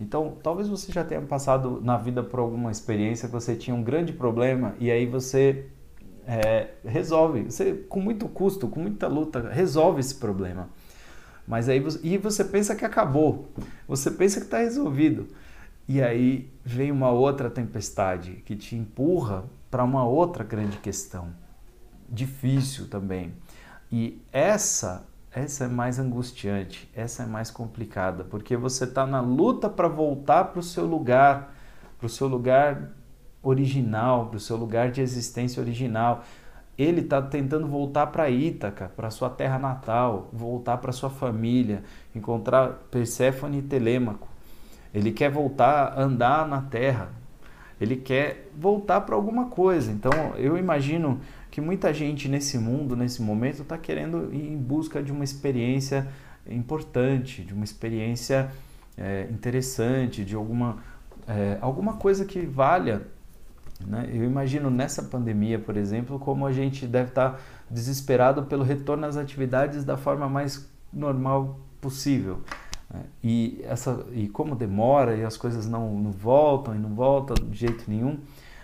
Então, 0.00 0.36
talvez 0.42 0.68
você 0.68 0.90
já 0.90 1.04
tenha 1.04 1.20
passado 1.22 1.80
na 1.82 1.96
vida 1.96 2.22
por 2.22 2.40
alguma 2.40 2.70
experiência 2.70 3.28
que 3.28 3.32
você 3.32 3.54
tinha 3.54 3.74
um 3.74 3.82
grande 3.82 4.12
problema 4.12 4.74
e 4.80 4.90
aí 4.90 5.06
você 5.06 5.66
é, 6.26 6.70
resolve, 6.84 7.44
você 7.44 7.72
com 7.88 8.00
muito 8.00 8.28
custo, 8.28 8.66
com 8.68 8.80
muita 8.80 9.06
luta, 9.06 9.48
resolve 9.48 10.00
esse 10.00 10.16
problema. 10.16 10.68
Mas 11.46 11.68
aí 11.68 11.80
você, 11.80 12.00
e 12.02 12.16
você 12.18 12.44
pensa 12.44 12.74
que 12.74 12.84
acabou, 12.84 13.50
você 13.86 14.10
pensa 14.10 14.40
que 14.40 14.46
está 14.46 14.58
resolvido. 14.58 15.28
E 15.88 16.00
aí 16.00 16.50
vem 16.64 16.90
uma 16.92 17.10
outra 17.10 17.50
tempestade 17.50 18.42
que 18.44 18.54
te 18.54 18.76
empurra 18.76 19.44
para 19.70 19.82
uma 19.82 20.04
outra 20.04 20.44
grande 20.44 20.76
questão, 20.78 21.28
difícil 22.08 22.88
também. 22.88 23.32
E 23.90 24.22
essa, 24.32 25.06
essa 25.30 25.64
é 25.64 25.68
mais 25.68 25.98
angustiante, 25.98 26.90
essa 26.94 27.24
é 27.24 27.26
mais 27.26 27.50
complicada, 27.50 28.24
porque 28.24 28.56
você 28.56 28.84
está 28.84 29.06
na 29.06 29.20
luta 29.20 29.68
para 29.68 29.88
voltar 29.88 30.44
para 30.44 30.60
o 30.60 30.62
seu 30.62 30.86
lugar, 30.86 31.54
para 31.98 32.06
o 32.06 32.08
seu 32.08 32.28
lugar 32.28 32.90
original, 33.42 34.26
para 34.26 34.36
o 34.36 34.40
seu 34.40 34.56
lugar 34.56 34.90
de 34.90 35.00
existência 35.00 35.60
original. 35.60 36.24
Ele 36.82 37.00
está 37.00 37.22
tentando 37.22 37.66
voltar 37.66 38.08
para 38.08 38.28
Ítaca, 38.28 38.90
para 38.96 39.10
sua 39.10 39.30
terra 39.30 39.58
natal, 39.58 40.28
voltar 40.32 40.78
para 40.78 40.90
sua 40.90 41.10
família, 41.10 41.82
encontrar 42.14 42.86
Perséfone 42.90 43.58
e 43.58 43.62
Telêmaco. 43.62 44.28
Ele 44.92 45.12
quer 45.12 45.30
voltar 45.30 45.94
a 45.96 46.02
andar 46.02 46.48
na 46.48 46.60
terra. 46.62 47.10
Ele 47.80 47.96
quer 47.96 48.50
voltar 48.56 49.00
para 49.02 49.14
alguma 49.14 49.46
coisa. 49.46 49.90
Então, 49.90 50.12
eu 50.36 50.56
imagino 50.56 51.20
que 51.50 51.60
muita 51.60 51.92
gente 51.92 52.28
nesse 52.28 52.58
mundo, 52.58 52.96
nesse 52.96 53.20
momento, 53.20 53.62
está 53.62 53.76
querendo 53.76 54.32
ir 54.32 54.52
em 54.52 54.56
busca 54.56 55.02
de 55.02 55.12
uma 55.12 55.24
experiência 55.24 56.08
importante, 56.48 57.42
de 57.42 57.52
uma 57.54 57.64
experiência 57.64 58.50
é, 58.96 59.26
interessante, 59.30 60.24
de 60.24 60.34
alguma, 60.34 60.78
é, 61.26 61.58
alguma 61.60 61.94
coisa 61.94 62.24
que 62.24 62.40
valha. 62.40 63.02
Né? 63.86 64.08
Eu 64.12 64.24
imagino 64.24 64.70
nessa 64.70 65.02
pandemia, 65.02 65.58
por 65.58 65.76
exemplo, 65.76 66.18
como 66.18 66.46
a 66.46 66.52
gente 66.52 66.86
deve 66.86 67.10
estar 67.10 67.40
desesperado 67.70 68.44
pelo 68.44 68.64
retorno 68.64 69.06
às 69.06 69.16
atividades 69.16 69.84
da 69.84 69.96
forma 69.96 70.28
mais 70.28 70.70
normal 70.92 71.60
possível. 71.80 72.40
Né? 72.92 73.00
E, 73.22 73.60
essa, 73.64 74.04
e 74.12 74.28
como 74.28 74.54
demora 74.54 75.16
e 75.16 75.24
as 75.24 75.36
coisas 75.36 75.68
não, 75.68 75.98
não 75.98 76.12
voltam 76.12 76.74
e 76.74 76.78
não 76.78 76.94
voltam 76.94 77.34
de 77.48 77.56
jeito 77.56 77.84
nenhum, 77.88 78.18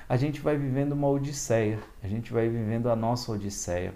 a 0.09 0.17
gente 0.17 0.41
vai 0.41 0.57
vivendo 0.57 0.93
uma 0.93 1.09
odisseia, 1.09 1.79
a 2.03 2.09
gente 2.09 2.33
vai 2.33 2.49
vivendo 2.49 2.89
a 2.89 2.97
nossa 2.97 3.33
odisseia. 3.33 3.95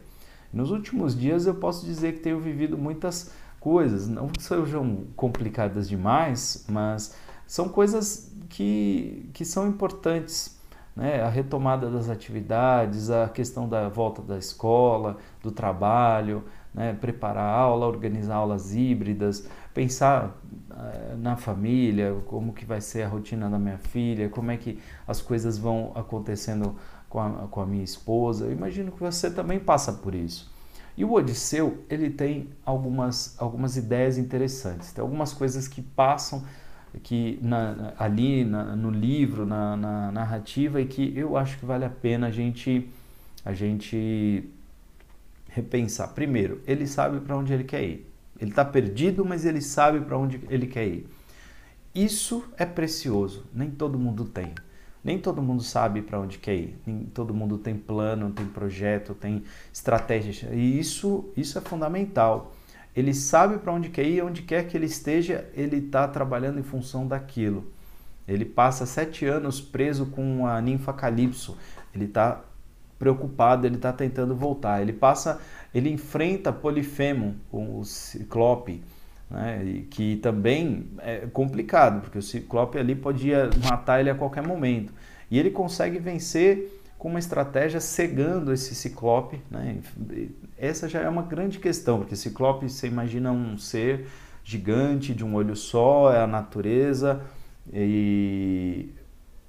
Nos 0.52 0.70
últimos 0.70 1.18
dias 1.18 1.46
eu 1.46 1.54
posso 1.54 1.86
dizer 1.86 2.14
que 2.14 2.20
tenho 2.20 2.38
vivido 2.38 2.76
muitas 2.76 3.32
coisas, 3.58 4.08
não 4.08 4.28
que 4.28 4.42
sejam 4.42 5.04
complicadas 5.16 5.88
demais, 5.88 6.66
mas 6.68 7.14
são 7.46 7.68
coisas 7.68 8.30
que, 8.48 9.30
que 9.32 9.44
são 9.44 9.66
importantes. 9.66 10.60
Né? 10.94 11.22
A 11.22 11.28
retomada 11.28 11.90
das 11.90 12.08
atividades, 12.08 13.10
a 13.10 13.28
questão 13.28 13.68
da 13.68 13.88
volta 13.88 14.20
da 14.22 14.36
escola, 14.36 15.16
do 15.42 15.50
trabalho, 15.50 16.44
né? 16.74 16.92
preparar 16.92 17.44
a 17.44 17.56
aula, 17.56 17.86
organizar 17.86 18.36
aulas 18.36 18.74
híbridas, 18.74 19.48
pensar 19.72 20.38
uh, 20.70 21.16
na 21.16 21.36
família, 21.36 22.16
como 22.26 22.52
que 22.52 22.64
vai 22.64 22.80
ser 22.80 23.02
a 23.02 23.08
rotina 23.08 23.48
da 23.48 23.58
minha 23.58 23.78
filha, 23.78 24.28
como 24.28 24.50
é 24.50 24.56
que 24.56 24.78
as 25.06 25.20
coisas 25.20 25.58
vão 25.58 25.92
acontecendo 25.94 26.76
com 27.08 27.20
a, 27.20 27.30
com 27.50 27.60
a 27.60 27.66
minha 27.66 27.84
esposa. 27.84 28.46
Eu 28.46 28.52
imagino 28.52 28.92
que 28.92 29.00
você 29.00 29.30
também 29.30 29.58
passa 29.58 29.92
por 29.92 30.14
isso. 30.14 30.52
E 30.96 31.04
o 31.04 31.12
Odisseu, 31.12 31.84
ele 31.88 32.10
tem 32.10 32.50
algumas, 32.66 33.34
algumas 33.40 33.76
ideias 33.76 34.18
interessantes, 34.18 34.92
tem 34.92 35.00
algumas 35.00 35.32
coisas 35.32 35.66
que 35.66 35.80
passam 35.80 36.44
que 37.00 37.38
na, 37.40 37.94
ali 37.98 38.44
na, 38.44 38.76
no 38.76 38.90
livro, 38.90 39.46
na, 39.46 39.76
na, 39.76 40.12
narrativa, 40.12 40.80
e 40.80 40.86
que 40.86 41.12
eu 41.16 41.36
acho 41.36 41.58
que 41.58 41.64
vale 41.64 41.84
a 41.84 41.90
pena 41.90 42.26
a 42.28 42.30
gente, 42.30 42.88
a 43.44 43.52
gente 43.52 44.44
repensar. 45.48 46.08
Primeiro, 46.08 46.60
ele 46.66 46.86
sabe 46.86 47.20
para 47.20 47.36
onde 47.36 47.52
ele 47.52 47.64
quer 47.64 47.82
ir. 47.82 48.06
Ele 48.38 48.50
está 48.50 48.64
perdido, 48.64 49.24
mas 49.24 49.44
ele 49.44 49.60
sabe 49.60 50.00
para 50.00 50.18
onde 50.18 50.40
ele 50.48 50.66
quer 50.66 50.86
ir. 50.86 51.06
Isso 51.94 52.44
é 52.56 52.64
precioso, 52.64 53.44
nem 53.54 53.70
todo 53.70 53.98
mundo 53.98 54.24
tem. 54.24 54.52
Nem 55.04 55.18
todo 55.18 55.42
mundo 55.42 55.62
sabe 55.62 56.00
para 56.00 56.20
onde 56.20 56.38
quer 56.38 56.54
ir. 56.54 56.78
Nem 56.86 57.04
todo 57.06 57.34
mundo 57.34 57.58
tem 57.58 57.76
plano, 57.76 58.30
tem 58.30 58.46
projeto, 58.46 59.14
tem 59.14 59.42
estratégia. 59.72 60.50
E 60.54 60.78
isso, 60.78 61.30
isso 61.36 61.58
é 61.58 61.60
fundamental. 61.60 62.54
Ele 62.94 63.14
sabe 63.14 63.58
para 63.58 63.72
onde 63.72 63.88
quer 63.88 64.04
ir, 64.04 64.22
onde 64.22 64.42
quer 64.42 64.66
que 64.66 64.76
ele 64.76 64.86
esteja, 64.86 65.48
ele 65.54 65.76
está 65.78 66.06
trabalhando 66.06 66.60
em 66.60 66.62
função 66.62 67.06
daquilo. 67.06 67.72
Ele 68.28 68.44
passa 68.44 68.86
sete 68.86 69.24
anos 69.24 69.60
preso 69.60 70.06
com 70.06 70.46
a 70.46 70.60
ninfa 70.60 70.92
Calypso. 70.92 71.56
Ele 71.94 72.04
está 72.04 72.42
preocupado, 72.98 73.66
ele 73.66 73.76
está 73.76 73.92
tentando 73.92 74.34
voltar. 74.36 74.82
Ele 74.82 74.92
passa 74.92 75.40
ele 75.74 75.90
enfrenta 75.90 76.52
Polifemo, 76.52 77.34
o 77.50 77.82
Ciclope, 77.84 78.82
né, 79.30 79.84
que 79.90 80.16
também 80.16 80.90
é 80.98 81.26
complicado, 81.32 82.02
porque 82.02 82.18
o 82.18 82.22
Ciclope 82.22 82.78
ali 82.78 82.94
podia 82.94 83.48
matar 83.64 84.00
ele 84.00 84.10
a 84.10 84.14
qualquer 84.14 84.46
momento. 84.46 84.92
E 85.30 85.38
ele 85.38 85.50
consegue 85.50 85.98
vencer 85.98 86.81
com 87.02 87.08
uma 87.08 87.18
estratégia 87.18 87.80
cegando 87.80 88.52
esse 88.52 88.76
Ciclope. 88.76 89.42
Né? 89.50 89.80
Essa 90.56 90.88
já 90.88 91.00
é 91.00 91.08
uma 91.08 91.22
grande 91.22 91.58
questão, 91.58 91.98
porque 91.98 92.14
Ciclope, 92.14 92.70
você 92.70 92.86
imagina 92.86 93.32
um 93.32 93.58
ser 93.58 94.06
gigante 94.44 95.12
de 95.12 95.24
um 95.24 95.34
olho 95.34 95.56
só, 95.56 96.12
é 96.12 96.20
a 96.20 96.28
natureza 96.28 97.20
e 97.72 98.88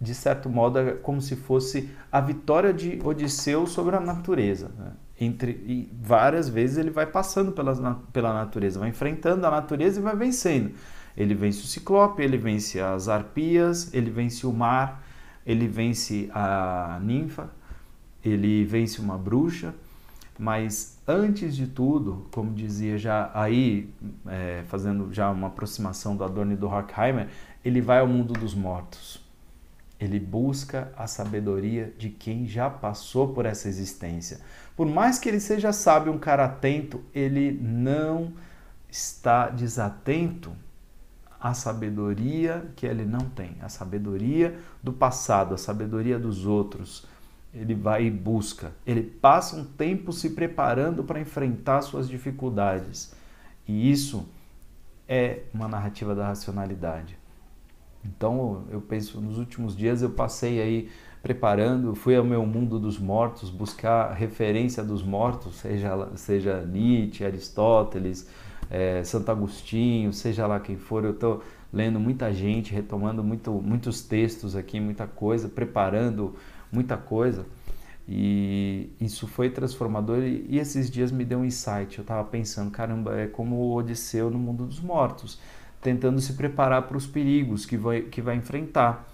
de 0.02 0.16
certo 0.16 0.50
modo 0.50 0.80
é 0.80 0.94
como 0.94 1.22
se 1.22 1.36
fosse 1.36 1.92
a 2.12 2.20
vitória 2.20 2.74
de 2.74 3.00
Odisseu 3.04 3.68
sobre 3.68 3.96
a 3.96 4.00
natureza. 4.00 4.72
Né? 4.76 4.92
Entre, 5.22 5.52
e 5.52 5.92
várias 6.02 6.50
vezes 6.50 6.78
ele 6.80 6.90
vai 6.90 7.06
passando 7.06 7.52
pela, 7.52 8.02
pela 8.12 8.34
natureza, 8.34 8.80
vai 8.80 8.90
enfrentando 8.90 9.46
a 9.46 9.52
natureza 9.52 10.00
e 10.00 10.04
vai 10.04 10.16
vencendo. 10.16 10.72
Ele 11.16 11.36
vence 11.36 11.60
o 11.60 11.68
ciclope, 11.68 12.24
ele 12.24 12.36
vence 12.36 12.80
as 12.80 13.08
arpias, 13.08 13.94
ele 13.94 14.10
vence 14.10 14.48
o 14.48 14.52
mar, 14.52 15.03
ele 15.46 15.68
vence 15.68 16.30
a 16.34 17.00
ninfa, 17.02 17.50
ele 18.24 18.64
vence 18.64 19.02
uma 19.02 19.18
bruxa, 19.18 19.74
mas 20.38 20.98
antes 21.08 21.56
de 21.56 21.68
tudo, 21.68 22.26
como 22.32 22.54
dizia 22.54 22.98
já 22.98 23.30
aí, 23.34 23.94
é, 24.28 24.64
fazendo 24.68 25.14
já 25.14 25.30
uma 25.30 25.48
aproximação 25.48 26.16
do 26.16 26.24
Adorno 26.24 26.54
e 26.54 26.56
do 26.56 26.68
Horkheimer, 26.68 27.28
ele 27.64 27.82
vai 27.82 28.00
ao 28.00 28.08
mundo 28.08 28.34
dos 28.34 28.56
mortos. 28.56 29.22
Ele 30.00 30.20
busca 30.20 30.92
a 30.98 31.08
sabedoria 31.08 31.94
de 31.98 32.10
quem 32.10 32.48
já 32.48 32.70
passou 32.70 33.30
por 33.30 33.46
essa 33.46 33.70
existência. 33.70 34.42
Por 34.76 34.88
mais 34.88 35.20
que 35.20 35.30
ele 35.30 35.40
seja 35.40 35.72
sábio, 35.72 36.12
um 36.12 36.18
cara 36.18 36.46
atento, 36.46 37.02
ele 37.14 37.52
não 37.62 38.34
está 38.90 39.50
desatento 39.50 40.52
à 41.44 41.54
sabedoria 41.54 42.72
que 42.74 42.86
ele 42.86 43.04
não 43.04 43.20
tem, 43.20 43.58
a 43.60 43.68
sabedoria 43.68 44.58
do 44.82 44.94
passado, 44.94 45.54
a 45.54 45.58
sabedoria 45.58 46.18
dos 46.18 46.46
outros. 46.46 47.06
Ele 47.54 47.76
vai 47.76 48.06
e 48.06 48.10
busca, 48.10 48.72
ele 48.88 49.04
passa 49.04 49.58
um 49.58 49.66
tempo 49.66 50.14
se 50.14 50.30
preparando 50.30 51.04
para 51.04 51.20
enfrentar 51.20 51.82
suas 51.82 52.08
dificuldades. 52.08 53.14
E 53.68 53.92
isso 53.92 54.26
é 55.08 55.42
uma 55.54 55.68
narrativa 55.68 56.16
da 56.16 56.28
racionalidade. 56.28 57.18
Então, 58.06 58.64
eu 58.72 58.80
penso, 58.80 59.20
nos 59.20 59.38
últimos 59.38 59.76
dias 59.76 60.02
eu 60.02 60.10
passei 60.10 60.62
aí 60.62 60.90
preparando, 61.22 61.94
fui 61.94 62.16
ao 62.16 62.24
meu 62.24 62.46
mundo 62.46 62.80
dos 62.80 62.98
mortos, 62.98 63.50
buscar 63.50 64.14
referência 64.14 64.84
dos 64.84 65.04
mortos, 65.04 65.56
seja, 65.58 66.10
seja 66.16 66.62
Nietzsche, 66.66 67.24
Aristóteles, 67.24 68.28
é, 68.70 69.04
Santo 69.04 69.30
Agostinho, 69.30 70.12
seja 70.14 70.48
lá 70.48 70.60
quem 70.60 70.78
for, 70.78 71.04
eu 71.04 71.12
estou 71.12 71.44
lendo 71.72 72.00
muita 72.00 72.32
gente, 72.32 72.74
retomando 72.74 73.24
muito, 73.24 73.52
muitos 73.52 74.02
textos 74.02 74.56
aqui, 74.56 74.80
muita 74.80 75.08
coisa, 75.08 75.50
preparando 75.50 76.36
muita 76.72 76.98
coisa. 76.98 77.46
E 78.08 78.90
isso 79.00 79.28
foi 79.28 79.50
transformador 79.50 80.20
e, 80.20 80.58
esses 80.58 80.90
dias 80.90 81.12
me 81.12 81.24
deu 81.24 81.40
um 81.40 81.46
insight. 81.46 81.98
Eu 81.98 82.02
estava 82.02 82.24
pensando, 82.24 82.70
caramba, 82.70 83.18
é 83.18 83.28
como 83.28 83.56
o 83.56 83.76
Odisseu 83.76 84.30
no 84.30 84.38
mundo 84.38 84.66
dos 84.66 84.80
mortos 84.80 85.40
tentando 85.84 86.20
se 86.22 86.34
preparar 86.34 86.84
para 86.84 86.96
os 86.96 87.06
perigos 87.06 87.66
que 87.66 87.76
vai, 87.76 88.02
que 88.04 88.22
vai 88.22 88.36
enfrentar. 88.38 89.08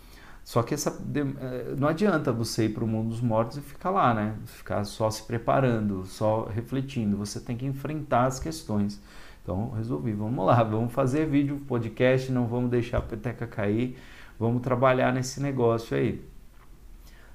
Só 0.44 0.64
que 0.64 0.74
essa, 0.74 0.98
eh, 1.16 1.76
não 1.78 1.88
adianta 1.88 2.32
você 2.32 2.66
ir 2.66 2.70
para 2.70 2.84
o 2.84 2.88
mundo 2.88 3.10
dos 3.10 3.22
mortos 3.22 3.58
e 3.58 3.62
ficar 3.62 3.90
lá, 3.90 4.14
né? 4.14 4.36
Ficar 4.46 4.84
só 4.84 5.10
se 5.10 5.24
preparando, 5.24 6.06
só 6.06 6.46
refletindo. 6.46 7.18
Você 7.18 7.40
tem 7.40 7.58
que 7.58 7.66
enfrentar 7.66 8.26
as 8.26 8.40
questões. 8.40 9.02
Então, 9.50 9.72
resolvi, 9.72 10.14
vamos 10.14 10.46
lá, 10.46 10.62
vamos 10.62 10.94
fazer 10.94 11.26
vídeo, 11.26 11.60
podcast, 11.68 12.32
não 12.32 12.46
vamos 12.46 12.70
deixar 12.70 13.00
a 13.00 13.02
peteca 13.02 13.48
cair, 13.48 13.98
vamos 14.40 14.62
trabalhar 14.62 15.12
nesse 15.12 15.42
negócio 15.42 15.98
aí. 15.98 16.24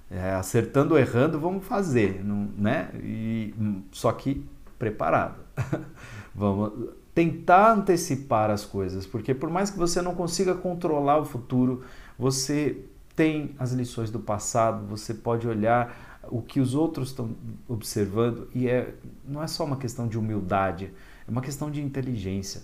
É, 0.09 0.31
acertando 0.35 0.95
ou 0.95 1.01
errando, 1.01 1.41
vamos 1.41 1.67
fazer, 1.67 2.25
não, 2.25 2.49
né? 2.57 2.91
E, 3.03 3.53
só 3.91 4.13
que 4.13 4.47
preparado. 4.79 5.41
vamos 6.33 6.91
tentar 7.13 7.73
antecipar 7.73 8.49
as 8.49 8.65
coisas, 8.65 9.05
porque 9.05 9.35
por 9.35 9.51
mais 9.51 9.69
que 9.69 9.77
você 9.77 10.01
não 10.01 10.15
consiga 10.15 10.55
controlar 10.55 11.19
o 11.19 11.25
futuro, 11.25 11.83
você 12.17 12.79
tem 13.17 13.57
as 13.59 13.73
lições 13.73 14.13
do 14.13 14.21
passado, 14.21 14.87
você 14.87 15.15
pode 15.15 15.49
olhar 15.49 16.21
o 16.31 16.41
que 16.41 16.61
os 16.61 16.77
outros 16.77 17.09
estão 17.09 17.35
observando 17.69 18.49
e 18.55 18.69
é 18.69 18.95
não 19.27 19.43
é 19.43 19.49
só 19.49 19.65
uma 19.65 19.77
questão 19.77 20.07
de 20.07 20.17
humildade, 20.17 20.93
é 21.27 21.31
uma 21.31 21.41
questão 21.41 21.71
de 21.71 21.83
inteligência. 21.83 22.63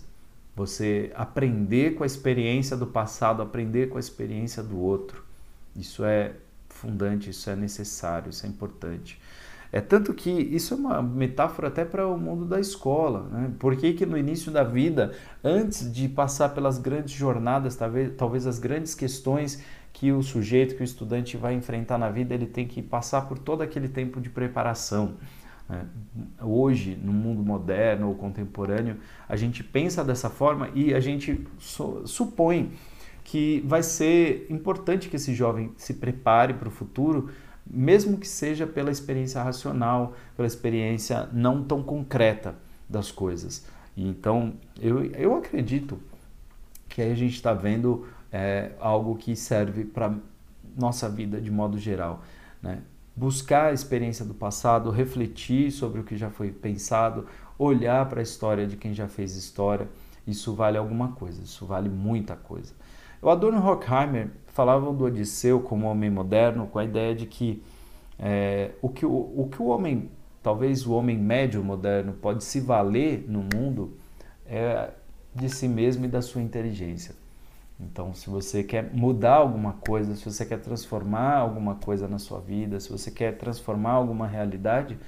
Você 0.54 1.12
aprender 1.14 1.94
com 1.94 2.02
a 2.02 2.06
experiência 2.06 2.76
do 2.76 2.86
passado, 2.86 3.42
aprender 3.42 3.88
com 3.88 3.96
a 3.96 4.00
experiência 4.00 4.62
do 4.62 4.78
outro. 4.78 5.24
Isso 5.74 6.04
é 6.04 6.32
fundante, 6.68 7.30
isso 7.30 7.48
é 7.48 7.56
necessário, 7.56 8.30
isso 8.30 8.44
é 8.44 8.48
importante. 8.48 9.20
É 9.72 9.80
tanto 9.80 10.12
que 10.12 10.30
isso 10.30 10.74
é 10.74 10.76
uma 10.76 11.00
metáfora 11.00 11.68
até 11.68 11.84
para 11.84 12.06
o 12.06 12.18
mundo 12.18 12.44
da 12.44 12.58
escola. 12.58 13.28
Né? 13.30 13.52
Por 13.58 13.76
que, 13.76 13.92
que 13.92 14.04
no 14.04 14.18
início 14.18 14.50
da 14.50 14.64
vida, 14.64 15.12
antes 15.44 15.90
de 15.92 16.08
passar 16.08 16.48
pelas 16.48 16.76
grandes 16.76 17.12
jornadas, 17.12 17.76
talvez, 17.76 18.12
talvez 18.16 18.46
as 18.46 18.58
grandes 18.58 18.94
questões 18.94 19.62
que 19.92 20.10
o 20.10 20.22
sujeito, 20.22 20.74
que 20.74 20.82
o 20.82 20.84
estudante 20.84 21.36
vai 21.36 21.54
enfrentar 21.54 21.98
na 21.98 22.10
vida, 22.10 22.34
ele 22.34 22.46
tem 22.46 22.66
que 22.66 22.82
passar 22.82 23.22
por 23.28 23.38
todo 23.38 23.62
aquele 23.62 23.88
tempo 23.88 24.20
de 24.20 24.28
preparação. 24.28 25.14
Né? 25.70 25.86
Hoje, 26.42 26.98
no 27.00 27.12
mundo 27.12 27.42
moderno 27.42 28.08
ou 28.08 28.14
contemporâneo, 28.14 28.96
a 29.28 29.36
gente 29.36 29.62
pensa 29.62 30.04
dessa 30.04 30.28
forma 30.28 30.68
e 30.74 30.92
a 30.92 31.00
gente 31.00 31.46
supõe 32.04 32.72
que 33.22 33.62
vai 33.64 33.82
ser 33.82 34.46
importante 34.50 35.08
que 35.08 35.16
esse 35.16 35.32
jovem 35.34 35.72
se 35.76 35.94
prepare 35.94 36.54
para 36.54 36.68
o 36.68 36.70
futuro 36.70 37.30
mesmo 37.72 38.18
que 38.18 38.26
seja 38.26 38.66
pela 38.66 38.90
experiência 38.90 39.40
racional, 39.42 40.14
pela 40.36 40.46
experiência 40.46 41.28
não 41.32 41.62
tão 41.62 41.82
concreta 41.82 42.56
das 42.88 43.12
coisas. 43.12 43.64
Então, 43.96 44.54
eu, 44.80 45.04
eu 45.12 45.36
acredito 45.36 45.98
que 46.88 47.00
aí 47.00 47.12
a 47.12 47.14
gente 47.14 47.34
está 47.34 47.54
vendo 47.54 48.08
é, 48.32 48.72
algo 48.80 49.16
que 49.16 49.36
serve 49.36 49.84
para 49.84 50.12
nossa 50.76 51.08
vida 51.08 51.40
de 51.40 51.50
modo 51.50 51.78
geral. 51.78 52.24
Né? 52.60 52.80
Buscar 53.14 53.66
a 53.66 53.72
experiência 53.72 54.24
do 54.24 54.34
passado, 54.34 54.90
refletir 54.90 55.70
sobre 55.70 56.00
o 56.00 56.04
que 56.04 56.16
já 56.16 56.30
foi 56.30 56.50
pensado, 56.50 57.26
olhar 57.58 58.08
para 58.08 58.20
a 58.20 58.22
história 58.22 58.66
de 58.66 58.76
quem 58.76 58.94
já 58.94 59.08
fez 59.08 59.36
história, 59.36 59.88
isso 60.26 60.54
vale 60.54 60.78
alguma 60.78 61.12
coisa, 61.12 61.42
isso 61.42 61.66
vale 61.66 61.88
muita 61.88 62.36
coisa. 62.36 62.72
O 63.20 63.28
Adorno 63.28 63.64
Horkheimer 63.64 64.30
falava 64.46 64.92
do 64.92 65.04
Odisseu 65.04 65.60
como 65.60 65.86
homem 65.86 66.08
moderno 66.08 66.66
com 66.66 66.78
a 66.78 66.84
ideia 66.84 67.14
de 67.14 67.26
que 67.26 67.62
é, 68.18 68.72
o, 68.80 68.88
que 68.88 69.04
o, 69.04 69.10
o 69.10 69.48
que 69.50 69.60
o 69.60 69.66
homem, 69.66 70.10
talvez 70.42 70.86
o 70.86 70.92
homem 70.92 71.18
médio 71.18 71.62
moderno, 71.62 72.12
pode 72.14 72.44
se 72.44 72.60
valer 72.60 73.24
no 73.28 73.44
mundo 73.54 73.96
é 74.46 74.90
de 75.34 75.48
si 75.48 75.68
mesmo 75.68 76.04
e 76.04 76.08
da 76.08 76.20
sua 76.20 76.42
inteligência. 76.42 77.14
Então, 77.82 78.12
se 78.12 78.28
você 78.28 78.62
quer 78.62 78.92
mudar 78.92 79.36
alguma 79.36 79.72
coisa, 79.72 80.14
se 80.14 80.24
você 80.24 80.44
quer 80.44 80.60
transformar 80.60 81.36
alguma 81.36 81.76
coisa 81.76 82.06
na 82.06 82.18
sua 82.18 82.40
vida, 82.40 82.78
se 82.78 82.90
você 82.90 83.10
quer 83.10 83.38
transformar 83.38 83.92
alguma 83.92 84.26
realidade, 84.26 84.98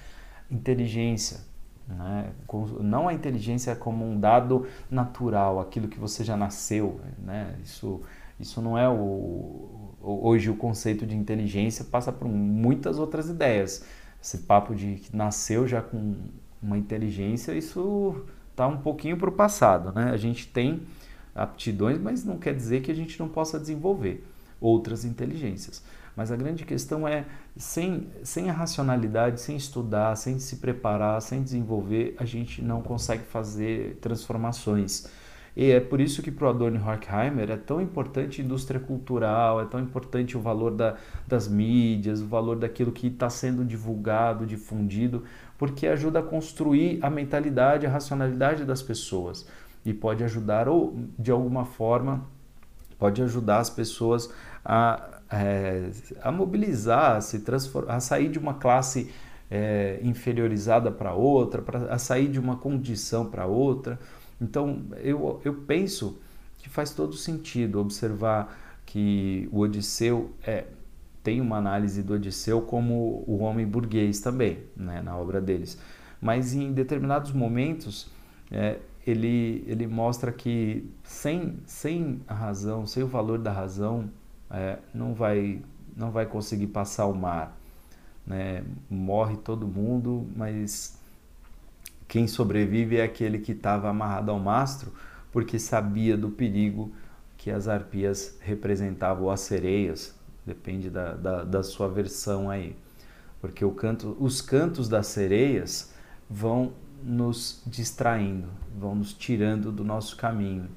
inteligência, 0.50 1.40
né? 1.88 2.32
Não 2.80 3.08
a 3.08 3.14
inteligência 3.14 3.74
como 3.74 4.08
um 4.08 4.18
dado 4.18 4.66
natural, 4.90 5.60
aquilo 5.60 5.88
que 5.88 5.98
você 5.98 6.24
já 6.24 6.36
nasceu. 6.36 7.00
Né? 7.18 7.56
Isso, 7.62 8.00
isso 8.38 8.60
não 8.60 8.76
é 8.78 8.88
o. 8.88 9.90
Hoje 10.00 10.50
o 10.50 10.56
conceito 10.56 11.06
de 11.06 11.16
inteligência 11.16 11.84
passa 11.84 12.12
por 12.12 12.28
muitas 12.28 12.98
outras 12.98 13.28
ideias. 13.28 13.84
Esse 14.20 14.38
papo 14.38 14.74
de 14.74 14.96
que 14.96 15.16
nasceu 15.16 15.66
já 15.66 15.80
com 15.80 16.16
uma 16.60 16.78
inteligência, 16.78 17.52
isso 17.52 18.24
está 18.50 18.66
um 18.66 18.78
pouquinho 18.78 19.16
para 19.16 19.28
o 19.28 19.32
passado. 19.32 19.92
Né? 19.92 20.10
A 20.10 20.16
gente 20.16 20.46
tem 20.48 20.82
aptidões, 21.34 21.98
mas 21.98 22.24
não 22.24 22.38
quer 22.38 22.54
dizer 22.54 22.82
que 22.82 22.90
a 22.90 22.94
gente 22.94 23.18
não 23.18 23.28
possa 23.28 23.58
desenvolver 23.58 24.24
outras 24.60 25.04
inteligências. 25.04 25.82
Mas 26.16 26.30
a 26.30 26.36
grande 26.36 26.64
questão 26.64 27.08
é, 27.08 27.24
sem, 27.56 28.06
sem 28.22 28.50
a 28.50 28.52
racionalidade, 28.52 29.40
sem 29.40 29.56
estudar, 29.56 30.14
sem 30.16 30.38
se 30.38 30.56
preparar, 30.56 31.20
sem 31.22 31.42
desenvolver, 31.42 32.14
a 32.18 32.24
gente 32.24 32.62
não 32.62 32.82
consegue 32.82 33.24
fazer 33.24 33.96
transformações. 34.00 35.06
E 35.54 35.70
é 35.70 35.80
por 35.80 36.00
isso 36.00 36.22
que 36.22 36.30
para 36.30 36.46
o 36.46 36.48
Adorno 36.48 36.80
Horkheimer 36.86 37.50
é 37.50 37.56
tão 37.56 37.80
importante 37.80 38.40
a 38.40 38.44
indústria 38.44 38.80
cultural, 38.80 39.60
é 39.60 39.66
tão 39.66 39.80
importante 39.80 40.36
o 40.36 40.40
valor 40.40 40.70
da, 40.70 40.96
das 41.26 41.46
mídias, 41.46 42.22
o 42.22 42.26
valor 42.26 42.56
daquilo 42.56 42.90
que 42.90 43.08
está 43.08 43.28
sendo 43.28 43.62
divulgado, 43.62 44.46
difundido, 44.46 45.24
porque 45.58 45.86
ajuda 45.86 46.20
a 46.20 46.22
construir 46.22 46.98
a 47.02 47.10
mentalidade, 47.10 47.86
a 47.86 47.90
racionalidade 47.90 48.64
das 48.64 48.82
pessoas 48.82 49.46
e 49.84 49.92
pode 49.92 50.22
ajudar, 50.24 50.68
ou 50.68 50.96
de 51.18 51.30
alguma 51.30 51.64
forma, 51.64 52.24
pode 52.98 53.22
ajudar 53.22 53.58
as 53.58 53.70
pessoas 53.70 54.32
a 54.64 55.12
é, 55.32 55.90
a 56.20 56.30
mobilizar, 56.30 57.16
a, 57.16 57.20
se 57.20 57.42
a 57.88 58.00
sair 58.00 58.28
de 58.28 58.38
uma 58.38 58.54
classe 58.54 59.10
é, 59.50 59.98
inferiorizada 60.02 60.90
para 60.90 61.14
outra, 61.14 61.62
pra, 61.62 61.86
a 61.86 61.98
sair 61.98 62.28
de 62.28 62.38
uma 62.38 62.56
condição 62.56 63.26
para 63.26 63.46
outra. 63.46 63.98
Então, 64.40 64.82
eu, 64.98 65.40
eu 65.44 65.54
penso 65.54 66.20
que 66.58 66.68
faz 66.68 66.90
todo 66.90 67.14
sentido 67.14 67.80
observar 67.80 68.58
que 68.84 69.48
o 69.50 69.60
Odisseu 69.60 70.32
é, 70.46 70.66
tem 71.22 71.40
uma 71.40 71.56
análise 71.56 72.02
do 72.02 72.14
Odisseu 72.14 72.60
como 72.60 73.24
o 73.26 73.38
homem 73.38 73.66
burguês 73.66 74.20
também, 74.20 74.58
né, 74.76 75.00
na 75.00 75.16
obra 75.16 75.40
deles. 75.40 75.78
Mas 76.20 76.52
em 76.54 76.72
determinados 76.72 77.32
momentos, 77.32 78.10
é, 78.50 78.78
ele, 79.06 79.64
ele 79.66 79.86
mostra 79.86 80.30
que 80.30 80.88
sem, 81.02 81.58
sem 81.66 82.20
a 82.26 82.34
razão, 82.34 82.86
sem 82.86 83.02
o 83.02 83.06
valor 83.06 83.38
da 83.38 83.52
razão, 83.52 84.08
é, 84.50 84.78
não, 84.94 85.14
vai, 85.14 85.60
não 85.96 86.10
vai 86.10 86.26
conseguir 86.26 86.68
passar 86.68 87.06
o 87.06 87.14
mar. 87.14 87.56
Né? 88.26 88.64
Morre 88.88 89.36
todo 89.36 89.66
mundo, 89.66 90.26
mas 90.36 90.98
quem 92.06 92.28
sobrevive 92.28 92.98
é 92.98 93.02
aquele 93.02 93.38
que 93.38 93.52
estava 93.52 93.88
amarrado 93.88 94.30
ao 94.30 94.38
mastro, 94.38 94.92
porque 95.32 95.58
sabia 95.58 96.16
do 96.16 96.30
perigo 96.30 96.92
que 97.36 97.50
as 97.50 97.66
arpias 97.66 98.36
representavam, 98.40 99.24
ou 99.24 99.30
as 99.30 99.40
sereias, 99.40 100.14
depende 100.46 100.88
da, 100.88 101.14
da, 101.14 101.42
da 101.42 101.62
sua 101.62 101.88
versão 101.88 102.48
aí. 102.48 102.76
Porque 103.40 103.68
canto, 103.72 104.16
os 104.20 104.40
cantos 104.40 104.88
das 104.88 105.08
sereias 105.08 105.92
vão 106.30 106.72
nos 107.02 107.62
distraindo, 107.66 108.48
vão 108.78 108.94
nos 108.94 109.12
tirando 109.12 109.72
do 109.72 109.84
nosso 109.84 110.16
caminho. 110.16 110.68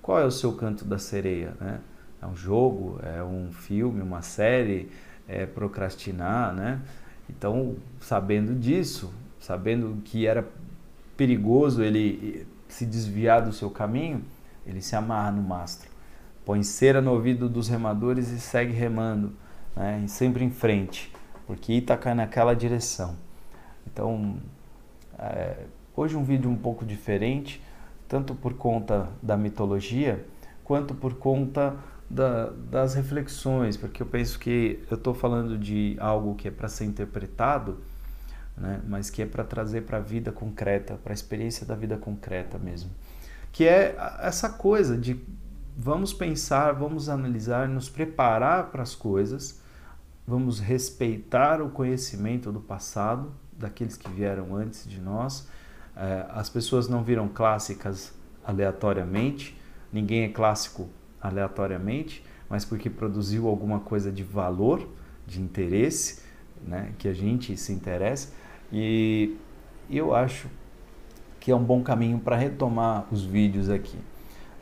Qual 0.00 0.18
é 0.18 0.24
o 0.24 0.30
seu 0.30 0.52
canto 0.52 0.84
da 0.84 0.98
sereia? 0.98 1.54
Né? 1.60 1.80
É 2.20 2.26
um 2.26 2.36
jogo, 2.36 3.00
é 3.02 3.22
um 3.22 3.52
filme, 3.52 4.02
uma 4.02 4.22
série, 4.22 4.90
é 5.28 5.46
procrastinar, 5.46 6.52
né? 6.52 6.80
Então, 7.28 7.76
sabendo 8.00 8.54
disso, 8.54 9.12
sabendo 9.40 10.02
que 10.04 10.26
era 10.26 10.46
perigoso 11.16 11.82
ele 11.82 12.46
se 12.68 12.84
desviar 12.84 13.42
do 13.42 13.52
seu 13.52 13.70
caminho, 13.70 14.22
ele 14.66 14.80
se 14.80 14.94
amarra 14.94 15.32
no 15.32 15.42
mastro, 15.42 15.90
põe 16.44 16.62
cera 16.62 17.00
no 17.00 17.12
ouvido 17.12 17.48
dos 17.48 17.68
remadores 17.68 18.30
e 18.30 18.40
segue 18.40 18.72
remando, 18.72 19.32
né? 19.76 20.04
sempre 20.08 20.44
em 20.44 20.50
frente, 20.50 21.12
porque 21.46 21.72
Itaca 21.72 22.10
é 22.10 22.14
naquela 22.14 22.54
direção. 22.54 23.16
Então, 23.86 24.36
é, 25.30 25.66
hoje 25.96 26.16
um 26.16 26.24
vídeo 26.24 26.50
um 26.50 26.56
pouco 26.56 26.84
diferente, 26.84 27.62
tanto 28.08 28.34
por 28.34 28.54
conta 28.54 29.08
da 29.22 29.36
mitologia, 29.36 30.24
quanto 30.64 30.94
por 30.94 31.14
conta 31.14 31.76
da, 32.08 32.50
das 32.70 32.94
reflexões, 32.94 33.76
porque 33.76 34.02
eu 34.02 34.06
penso 34.06 34.38
que 34.38 34.82
eu 34.90 34.96
estou 34.96 35.14
falando 35.14 35.56
de 35.56 35.96
algo 35.98 36.34
que 36.34 36.48
é 36.48 36.50
para 36.50 36.68
ser 36.68 36.84
interpretado, 36.84 37.78
né, 38.56 38.80
mas 38.86 39.08
que 39.08 39.22
é 39.22 39.26
para 39.26 39.44
trazer 39.44 39.82
para 39.82 39.98
a 39.98 40.00
vida 40.00 40.30
concreta, 40.30 40.94
para 41.02 41.12
a 41.12 41.14
experiência 41.14 41.66
da 41.66 41.74
vida 41.74 41.96
concreta 41.96 42.58
mesmo. 42.58 42.90
Que 43.50 43.66
é 43.66 43.96
essa 44.20 44.50
coisa 44.50 44.96
de 44.96 45.18
vamos 45.76 46.12
pensar, 46.12 46.72
vamos 46.72 47.08
analisar, 47.08 47.68
nos 47.68 47.88
preparar 47.88 48.70
para 48.70 48.82
as 48.82 48.94
coisas, 48.94 49.60
vamos 50.26 50.60
respeitar 50.60 51.62
o 51.62 51.70
conhecimento 51.70 52.52
do 52.52 52.60
passado, 52.60 53.32
daqueles 53.58 53.96
que 53.96 54.08
vieram 54.10 54.54
antes 54.54 54.88
de 54.88 55.00
nós. 55.00 55.48
É, 55.96 56.26
as 56.30 56.48
pessoas 56.48 56.88
não 56.88 57.02
viram 57.02 57.28
clássicas 57.28 58.12
aleatoriamente, 58.44 59.56
ninguém 59.92 60.24
é 60.24 60.28
clássico 60.28 60.88
aleatoriamente, 61.20 62.24
mas 62.48 62.64
porque 62.64 62.90
produziu 62.90 63.46
alguma 63.46 63.80
coisa 63.80 64.10
de 64.10 64.22
valor, 64.22 64.88
de 65.26 65.40
interesse, 65.40 66.22
né, 66.62 66.92
que 66.98 67.08
a 67.08 67.12
gente 67.12 67.56
se 67.56 67.72
interessa. 67.72 68.32
E 68.72 69.36
eu 69.90 70.14
acho 70.14 70.48
que 71.38 71.50
é 71.50 71.56
um 71.56 71.62
bom 71.62 71.82
caminho 71.82 72.18
para 72.18 72.36
retomar 72.36 73.06
os 73.10 73.24
vídeos 73.24 73.68
aqui. 73.68 73.98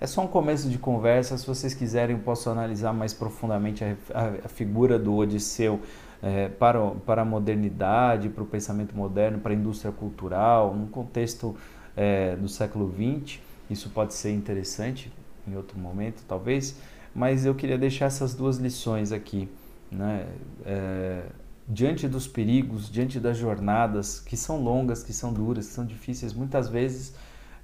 É 0.01 0.07
só 0.07 0.23
um 0.23 0.27
começo 0.27 0.69
de 0.71 0.79
conversa. 0.79 1.37
Se 1.37 1.47
vocês 1.47 1.75
quiserem, 1.75 2.17
eu 2.17 2.23
posso 2.23 2.49
analisar 2.49 2.93
mais 2.93 3.13
profundamente 3.13 3.85
a, 3.85 3.97
a, 4.15 4.27
a 4.47 4.49
figura 4.49 4.99
do 4.99 5.15
Odisseu 5.15 5.81
é, 6.23 6.49
para, 6.49 6.81
para 7.07 7.23
a 7.23 7.25
modernidade, 7.25 8.29
para 8.29 8.43
o 8.43 8.47
pensamento 8.47 8.95
moderno, 8.97 9.39
para 9.39 9.53
a 9.53 9.55
indústria 9.55 9.93
cultural, 9.93 10.75
num 10.75 10.87
contexto 10.87 11.57
é, 11.97 12.37
do 12.37 12.49
século 12.49 12.93
XX. 12.93 13.41
Isso 13.69 13.91
pode 13.91 14.15
ser 14.15 14.33
interessante 14.33 15.13
em 15.47 15.57
outro 15.57 15.79
momento, 15.79 16.23
talvez, 16.29 16.79
mas 17.15 17.47
eu 17.47 17.55
queria 17.55 17.79
deixar 17.79 18.07
essas 18.07 18.35
duas 18.35 18.59
lições 18.59 19.13
aqui. 19.13 19.49
Né? 19.91 20.27
É, 20.65 21.23
diante 21.67 22.09
dos 22.09 22.27
perigos, 22.27 22.91
diante 22.91 23.21
das 23.21 23.37
jornadas 23.37 24.21
que 24.21 24.37
são 24.37 24.61
longas, 24.63 25.03
que 25.03 25.13
são 25.13 25.33
duras, 25.33 25.69
que 25.69 25.73
são 25.73 25.87
difíceis, 25.87 26.33
muitas 26.33 26.69
vezes 26.69 27.15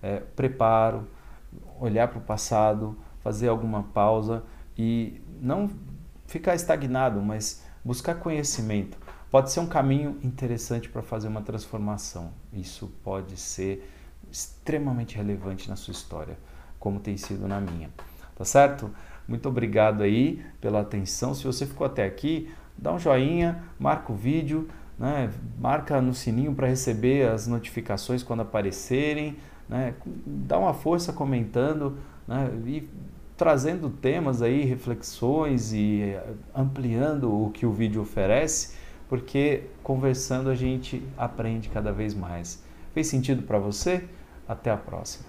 é, 0.03 0.21
preparo, 0.35 1.07
olhar 1.81 2.09
para 2.09 2.19
o 2.19 2.23
passado, 2.23 2.97
fazer 3.21 3.49
alguma 3.49 3.83
pausa 3.83 4.45
e 4.79 5.21
não 5.41 5.69
ficar 6.27 6.55
estagnado, 6.55 7.21
mas 7.21 7.66
buscar 7.87 8.17
conhecimento 8.17 8.99
pode 9.31 9.53
ser 9.53 9.61
um 9.61 9.67
caminho 9.67 10.19
interessante 10.21 10.89
para 10.89 11.03
fazer 11.03 11.29
uma 11.29 11.41
transformação. 11.41 12.33
Isso 12.53 12.93
pode 13.05 13.37
ser 13.37 13.89
extremamente 14.29 15.17
relevante 15.17 15.69
na 15.69 15.77
sua 15.77 15.93
história, 15.93 16.37
como 16.81 16.99
tem 16.99 17.17
sido 17.17 17.47
na 17.47 17.61
minha. 17.61 17.89
Tá 18.35 18.45
certo? 18.45 18.91
Muito 19.29 19.49
obrigado 19.49 20.03
aí 20.03 20.45
pela 20.61 20.81
atenção. 20.81 21.33
Se 21.33 21.45
você 21.45 21.65
ficou 21.65 21.87
até 21.87 22.05
aqui, 22.05 22.53
dá 22.77 22.93
um 22.93 22.99
joinha, 22.99 23.63
marca 23.79 24.13
o 24.13 24.17
vídeo, 24.17 24.69
né? 24.99 25.31
marca 25.57 26.03
no 26.03 26.13
sininho 26.13 26.55
para 26.57 26.67
receber 26.67 27.29
as 27.29 27.47
notificações 27.47 28.21
quando 28.25 28.41
aparecerem, 28.41 29.37
né? 29.69 29.95
dá 30.27 30.59
uma 30.59 30.75
força 30.75 31.13
comentando 31.13 31.97
né? 32.27 32.51
e 32.67 32.89
trazendo 33.37 33.91
temas 33.91 34.41
aí, 34.41 34.65
reflexões 34.65 35.73
e 35.73 36.03
eh, 36.03 36.35
ampliando 36.55 37.31
o 37.31 37.51
que 37.51 37.67
o 37.67 37.73
vídeo 37.73 38.01
oferece, 38.01 38.75
porque 39.09 39.65
conversando 39.83 40.49
a 40.49 40.55
gente 40.55 41.03
aprende 41.17 41.69
cada 41.69 41.93
vez 41.93 42.15
mais. 42.15 42.63
Fez 42.95 43.07
sentido 43.07 43.43
para 43.43 43.59
você? 43.59 44.05
Até 44.49 44.71
a 44.71 44.77
próxima. 44.77 45.27